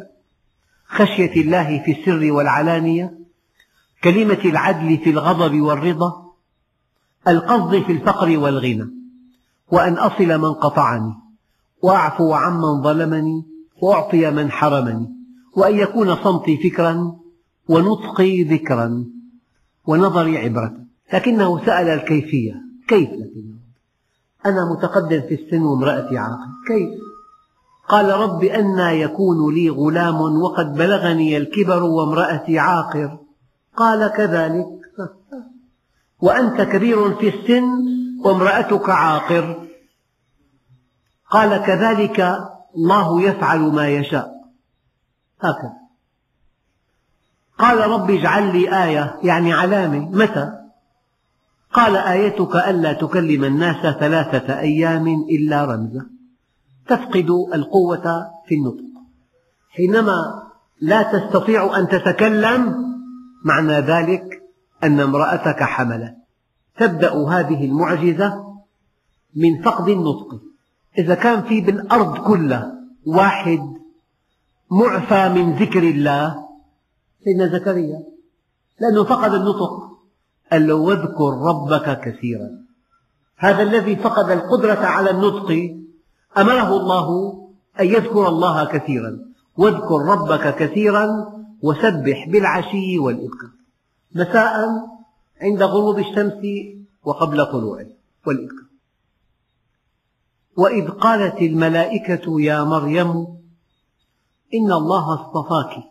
خشية 0.87 1.43
الله 1.43 1.83
في 1.85 1.93
السر 1.93 2.33
والعلانية 2.33 3.19
كلمة 4.05 4.41
العدل 4.45 4.99
في 4.99 5.11
الغضب 5.11 5.61
والرضا 5.61 6.33
القصد 7.29 7.83
في 7.83 7.93
الفقر 7.93 8.39
والغنى 8.39 8.91
وأن 9.71 9.93
أصل 9.93 10.39
من 10.39 10.53
قطعني 10.53 11.15
وأعفو 11.83 12.35
عمن 12.35 12.83
ظلمني 12.83 13.47
وأعطي 13.83 14.31
من 14.31 14.51
حرمني. 14.51 15.16
وأن 15.57 15.79
يكون 15.79 16.17
صمتي 16.17 16.71
فكرا 16.71 17.17
ونطقي 17.69 18.43
ذكرا 18.43 19.05
ونظري 19.87 20.39
عبرة 20.39 20.75
لكنه 21.13 21.67
سأل 21.67 21.89
الكيفية. 21.89 22.55
كيف 22.89 23.11
أنا 24.47 24.73
متقدم 24.73 25.21
في 25.21 25.35
السن 25.35 25.63
وامرأتي 25.63 26.19
عاقل. 26.19 26.53
كيف؟ 26.69 26.91
قال 27.89 28.09
رب 28.11 28.45
أنى 28.45 29.01
يكون 29.01 29.55
لي 29.55 29.71
غلام 29.71 30.21
وقد 30.21 30.75
بلغني 30.75 31.37
الكبر 31.37 31.83
وامرأتي 31.83 32.59
عاقر. 32.59 33.19
قال 33.77 34.13
كذلك. 34.17 34.67
وأنت 36.25 36.63
كبير 36.63 37.15
في 37.15 37.29
السن 37.29 37.65
وامرأتك 38.25 38.91
عاقر. 38.91 39.67
قال 41.31 41.63
كذلك 41.63 42.39
الله 42.77 43.23
يفعل 43.23 43.61
ما 43.61 43.89
يشاء. 43.89 44.36
هكذا. 45.41 45.87
قال 47.59 47.79
رب 47.79 48.11
اجعل 48.11 48.53
لي 48.53 48.85
آية 48.85 49.19
يعني 49.23 49.53
علامة. 49.53 50.09
متى؟ 50.09 50.53
قال 51.73 51.97
آيتك 51.97 52.57
ألا 52.57 52.93
تكلم 52.93 53.45
الناس 53.45 53.97
ثلاثة 53.97 54.59
أيام 54.59 55.07
إلا 55.09 55.65
رمزا. 55.65 56.07
تفقد 56.87 57.31
القوة 57.55 58.31
في 58.47 58.55
النطق. 58.55 58.85
حينما 59.71 60.43
لا 60.81 61.03
تستطيع 61.03 61.79
أن 61.79 61.89
تتكلم 61.89 62.75
معنى 63.45 63.73
ذلك 63.73 64.43
أن 64.85 65.01
امرأتك 65.01 65.63
حملت. 65.63 66.15
تبدأ 66.77 67.29
هذه 67.29 67.65
المعجزة 67.65 68.57
من 69.37 69.63
فقد 69.63 69.89
النطق. 69.89 70.41
إذا 70.99 71.15
كان 71.15 71.43
في 71.43 71.61
بالأرض 71.61 72.19
كلها 72.19 72.73
واحد 73.07 73.77
معفى 74.71 75.29
من 75.29 75.57
ذكر 75.57 75.83
الله 75.83 76.49
سيدنا 77.25 77.59
زكريا. 77.59 78.03
لأنه 78.81 79.05
فقد 79.05 79.35
النطق. 79.35 79.87
قال 80.53 80.67
له 80.67 80.75
واذكر 80.75 81.31
ربك 81.49 82.01
كثيرا. 82.01 82.51
هذا 83.37 83.63
الذي 83.63 83.97
فقد 83.97 84.31
القدرة 84.31 84.87
على 84.87 85.11
النطق 85.11 85.77
أمره 86.39 86.77
الله 86.77 87.33
أن 87.81 87.87
يذكر 87.87 88.29
الله 88.29 88.65
كثيرا. 88.65 89.19
واذكر 89.57 89.99
ربك 90.03 90.57
كثيرا 90.57 91.07
وسبح 91.63 92.29
بالعشي 92.29 92.99
والإبكار. 92.99 93.51
مساء 94.15 94.69
عند 95.43 95.63
غروب 95.63 95.99
الشمس 95.99 96.43
وقبل 97.05 97.47
طلوعه 97.47 97.87
والإبكار. 98.27 98.67
وإذ 100.57 100.89
قالت 100.89 101.43
الملائكة 101.43 102.41
يا 102.41 102.65
مريم 102.65 103.36
إن 104.55 104.73
الله 104.73 105.15
اصطفاك. 105.15 105.85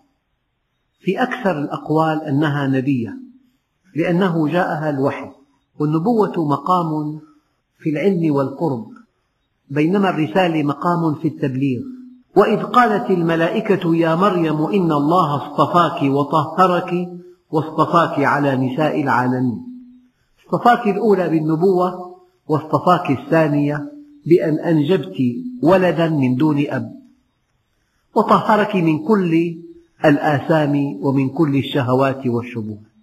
في 1.00 1.24
أكثر 1.24 1.60
الأقوال 1.60 2.22
أنها 2.22 2.68
نبية 2.68 3.18
لأنه 3.96 4.48
جاءها 4.48 4.90
الوحي 4.90 5.32
والنبوة 5.80 6.48
مقام 6.48 7.20
في 7.80 7.90
العلم 7.90 8.36
والقرب 8.36 8.86
بينما 9.70 10.10
الرسالة 10.10 10.64
مقام 10.64 11.16
في 11.16 11.28
التبليغ. 11.28 11.82
وإذ 12.36 12.64
قالت 12.64 13.12
الملائكة 13.12 13.96
يا 13.96 14.16
مريم 14.16 14.66
إن 14.66 14.92
الله 14.92 15.36
اصطفاك 15.36 16.02
وطهرك 16.02 17.10
واصطفاك 17.52 18.20
على 18.20 18.56
نساء 18.56 19.02
العالمين. 19.02 19.66
اصطفاك 20.46 20.88
الأولى 20.88 21.30
بالنبوة 21.30 22.16
واصطفاك 22.48 23.12
الثانية 23.12 23.92
بأن 24.26 24.60
أنجبت 24.60 25.16
ولدا 25.64 26.10
من 26.10 26.36
دون 26.36 26.66
أب. 26.70 27.05
وطهرك 28.16 28.76
من 28.76 29.00
كل 29.00 29.56
الآثام 30.06 31.00
ومن 31.02 31.30
كل 31.30 31.56
الشهوات 31.56 32.28
والشبهات. 32.28 32.96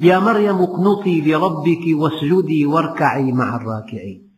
يا 0.00 0.18
مريم 0.18 0.56
اقنطي 0.56 1.20
لربك 1.20 1.84
واسجدي 1.88 2.66
واركعي 2.66 3.32
مع 3.32 3.56
الراكعين. 3.56 4.28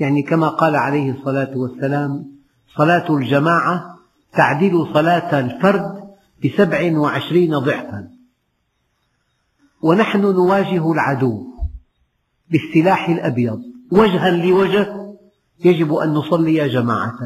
يعني 0.00 0.22
كما 0.22 0.48
قال 0.48 0.76
عليه 0.76 1.12
الصلاة 1.12 1.56
والسلام 1.56 2.32
صلاة 2.76 3.16
الجماعة 3.16 3.98
تعدل 4.32 4.86
صلاة 4.94 5.40
الفرد 5.40 6.02
بسبع 6.44 6.98
وعشرين 6.98 7.58
ضعفا. 7.58 8.08
ونحن 9.82 10.20
نواجه 10.20 10.92
العدو 10.92 11.46
بالسلاح 12.50 13.08
الأبيض. 13.08 13.62
وجها 13.92 14.30
لوجه 14.30 15.16
يجب 15.64 15.94
أن 15.94 16.08
نصلي 16.08 16.68
جماعة. 16.68 17.18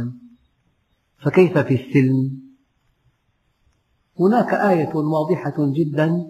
فكيف 1.19 1.59
في 1.59 1.75
السلم؟ 1.75 2.41
هناك 4.21 4.55
آية 4.55 4.95
واضحة 4.95 5.55
جدا 5.59 6.27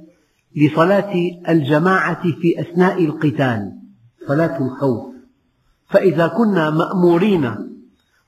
لصلاة 0.57 1.13
الجماعة 1.49 2.23
في 2.23 2.61
أثناء 2.61 3.05
القتال 3.05 3.73
صلاة 4.29 4.67
الخوف. 4.67 5.15
فإذا 5.89 6.27
كنا 6.27 6.71
مأمورين 6.71 7.55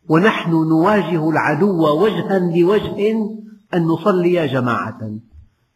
ونحن 0.08 0.50
نواجه 0.50 1.30
العدو 1.30 2.02
وجها 2.02 2.38
لوجه 2.38 3.10
أن 3.74 3.82
نصلي 3.82 4.46
جماعة 4.46 5.18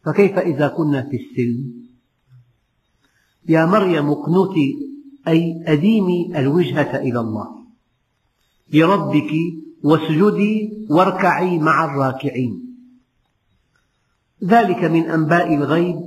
فكيف 0.05 0.37
إذا 0.37 0.67
كنا 0.67 1.01
في 1.01 1.17
السلم؟ 1.17 1.73
يا 3.49 3.65
مريم 3.65 4.09
اقنتي 4.09 4.75
أي 5.27 5.63
أديمي 5.67 6.39
الوجهة 6.39 6.97
إلى 6.97 7.19
الله. 7.19 7.47
لربك 8.73 9.31
واسجدي 9.83 10.87
واركعي 10.89 11.59
مع 11.59 11.85
الراكعين. 11.85 12.75
ذلك 14.43 14.83
من 14.83 15.09
أنباء 15.09 15.53
الغيب 15.53 15.99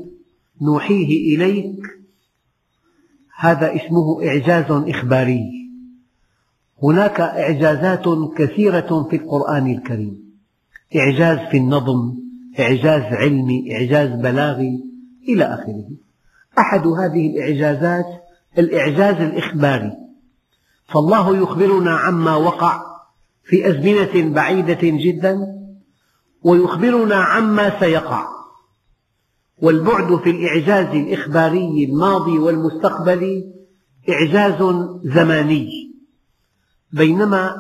نوحيه 0.63 1.37
إليك. 1.37 1.77
هذا 3.39 3.77
اسمه 3.77 4.27
إعجاز 4.27 4.65
إخباري. 4.71 5.43
هناك 6.83 7.21
إعجازات 7.21 8.05
كثيرة 8.37 9.07
في 9.11 9.17
القرآن 9.17 9.73
الكريم. 9.73 10.37
إعجاز 10.97 11.51
في 11.51 11.57
النظم 11.57 12.15
إعجاز 12.61 13.03
علمي 13.03 13.77
إعجاز 13.77 14.21
بلاغي 14.21 14.85
إلى 15.29 15.45
آخره. 15.45 15.89
أحد 16.59 16.87
هذه 16.87 17.27
الإعجازات 17.27 18.07
الإعجاز 18.59 19.15
الإخباري. 19.15 19.93
فالله 20.89 21.37
يخبرنا 21.37 21.91
عما 21.91 22.37
وقع 22.37 22.96
في 23.47 23.69
أزمنة 23.69 24.35
بعيدة 24.35 24.79
جدا 24.83 25.39
ويخبرنا 26.43 27.15
عما 27.15 27.81
سيقع. 27.81 28.29
والبعد 29.59 30.17
في 30.17 30.31
الإعجاز 30.31 30.97
الإخباري 30.97 31.85
الماضي 31.85 32.39
والمستقبلي 32.39 33.45
إعجاز 34.11 34.75
زماني. 35.05 35.71
بينما 36.93 37.57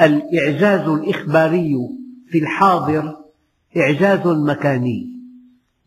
الإعجاز 0.00 0.88
الإخباري 0.88 1.76
في 2.28 2.38
الحاضر 2.38 3.16
إعجاز 3.76 4.26
مكاني. 4.26 5.06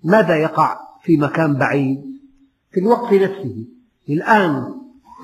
ماذا 0.03 0.35
يقع 0.35 0.79
في 1.03 1.17
مكان 1.17 1.53
بعيد؟ 1.53 2.01
في 2.71 2.79
الوقت 2.79 3.13
نفسه. 3.13 3.65
الآن 4.09 4.73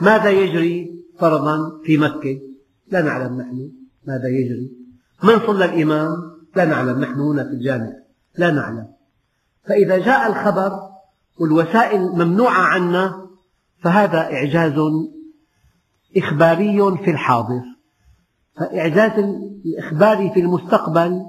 ماذا 0.01 0.29
يجري 0.29 0.91
فرضا 1.19 1.81
في 1.83 1.97
مكة؟ 1.97 2.50
لا 2.91 3.01
نعلم 3.01 3.41
نحن 3.41 3.71
ماذا 4.07 4.27
يجري. 4.27 4.71
من 5.23 5.39
صلى 5.47 5.65
الإمام؟ 5.65 6.09
لا 6.55 6.65
نعلم 6.65 6.99
نحن 6.99 7.19
هنا 7.19 7.43
في 7.43 7.49
الجامع. 7.49 7.91
لا 8.37 8.51
نعلم. 8.51 8.87
فإذا 9.67 9.97
جاء 9.97 10.27
الخبر 10.29 10.71
والوسائل 11.39 12.01
ممنوعة 12.01 12.61
عنا 12.61 13.27
فهذا 13.83 14.17
إعجاز 14.17 14.73
إخباري 16.17 16.97
في 16.97 17.11
الحاضر. 17.11 17.61
فإعجاز 18.55 19.11
الإخبار 19.65 20.29
في 20.33 20.39
المستقبل 20.39 21.21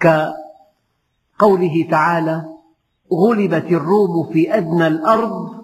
كقوله 0.00 1.88
تعالى 1.90 2.44
غلبت 3.12 3.64
الروم 3.64 4.32
في 4.32 4.56
أدنى 4.56 4.86
الأرض 4.86 5.60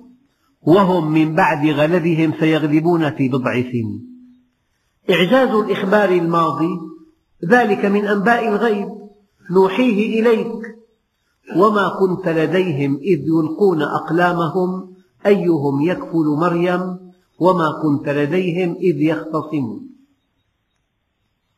وهم 0.62 1.12
من 1.12 1.34
بعد 1.34 1.66
غلبهم 1.66 2.32
سيغلبون 2.40 3.10
في 3.10 3.28
بضع 3.28 3.52
سنين. 3.52 4.15
إعجاز 5.10 5.48
الإخبار 5.48 6.08
الماضي 6.08 6.80
ذلك 7.50 7.84
من 7.84 8.06
أنباء 8.06 8.48
الغيب 8.48 8.88
نوحيه 9.50 10.20
إليك. 10.20 10.76
وما 11.56 11.88
كنت 12.00 12.28
لديهم 12.28 12.96
إذ 12.96 13.20
يلقون 13.20 13.82
أقلامهم 13.82 14.94
أيهم 15.26 15.82
يكفل 15.82 16.36
مريم؟ 16.40 16.98
وما 17.38 17.82
كنت 17.82 18.08
لديهم 18.08 18.72
إذ 18.72 19.02
يختصمون 19.02 19.90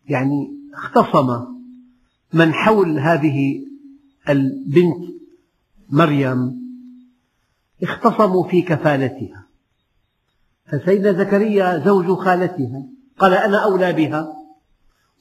يعني 0.09 0.53
اختصم 0.75 1.45
من 2.33 2.53
حول 2.53 2.99
هذه 2.99 3.65
البنت 4.29 5.09
مريم 5.91 6.59
اختصموا 7.83 8.49
في 8.49 8.63
كفالتها. 8.63 9.47
فسيدنا 10.67 11.13
زكريا 11.13 11.85
زوج 11.85 12.07
خالتها. 12.07 12.98
قال 13.19 13.35
أنا 13.35 13.59
أولى 13.65 13.93
بها. 13.93 14.27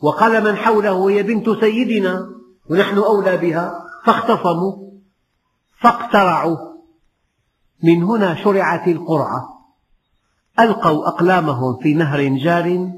وقال 0.01 0.43
من 0.43 0.55
حوله 0.55 1.09
هي 1.09 1.23
بنت 1.23 1.49
سيدنا 1.49 2.29
ونحن 2.69 2.97
أولى 2.97 3.37
بها. 3.37 3.83
فاختصموا 4.05 4.91
فاقترعوا. 5.79 6.57
من 7.83 8.03
هنا 8.03 8.35
شرعت 8.43 8.87
القرعة. 8.87 9.57
ألقوا 10.59 11.07
أقلامهم 11.07 11.77
في 11.81 11.93
نهر 11.93 12.37
جار 12.37 12.91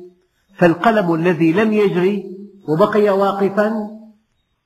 فالقلم 0.57 1.13
الذي 1.13 1.51
لم 1.53 1.73
يجري 1.73 2.37
وبقي 2.69 3.09
واقفا 3.09 3.73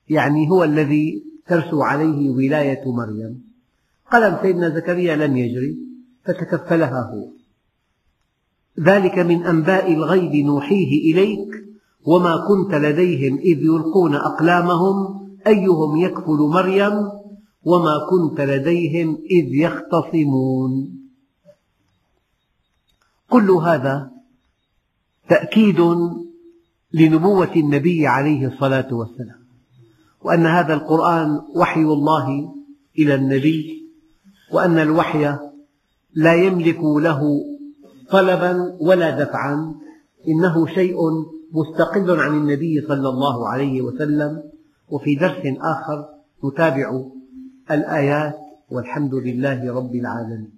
يعني 0.08 0.50
هو 0.50 0.64
الذي 0.64 1.24
ترسو 1.46 1.82
عليه 1.82 2.30
ولاية 2.30 2.92
مريم. 2.92 3.44
قلم 4.12 4.38
سيدنا 4.42 4.68
زكريا 4.68 5.16
لم 5.16 5.36
يجري 5.36 5.76
فتكفلها 6.24 7.10
هو. 7.12 7.43
ذلك 8.80 9.18
من 9.18 9.46
أنباء 9.46 9.92
الغيب 9.92 10.46
نوحيه 10.46 11.12
إليك 11.12 11.48
وما 12.04 12.36
كنت 12.48 12.74
لديهم 12.74 13.38
إذ 13.38 13.58
يلقون 13.62 14.14
أقلامهم 14.14 15.24
أيهم 15.46 15.96
يكفل 15.96 16.38
مريم 16.54 16.92
وما 17.64 18.06
كنت 18.10 18.40
لديهم 18.40 19.18
إذ 19.30 19.54
يختصمون. 19.54 21.00
كل 23.30 23.50
هذا 23.50 24.10
تأكيد 25.28 25.80
لنبوة 26.92 27.52
النبي 27.56 28.06
عليه 28.06 28.46
الصلاة 28.46 28.94
والسلام 28.94 29.44
وأن 30.22 30.46
هذا 30.46 30.74
القرآن 30.74 31.40
وحي 31.54 31.80
الله 31.80 32.54
إلى 32.98 33.14
النبي 33.14 33.84
وأن 34.52 34.78
الوحي 34.78 35.36
لا 36.14 36.34
يملك 36.34 36.80
له 36.82 37.20
طلبا 38.10 38.76
ولا 38.80 39.10
دفعا. 39.24 39.74
إنه 40.28 40.66
شيء 40.66 40.96
مستقل 41.52 42.20
عن 42.20 42.34
النبي 42.34 42.80
صلى 42.88 43.08
الله 43.08 43.48
عليه 43.48 43.82
وسلم. 43.82 44.42
وفي 44.88 45.14
درس 45.14 45.42
آخر 45.60 46.08
نتابع 46.44 47.02
الآيات 47.70 48.34
والحمد 48.70 49.14
لله 49.14 49.74
رب 49.74 49.94
العالمين. 49.94 50.53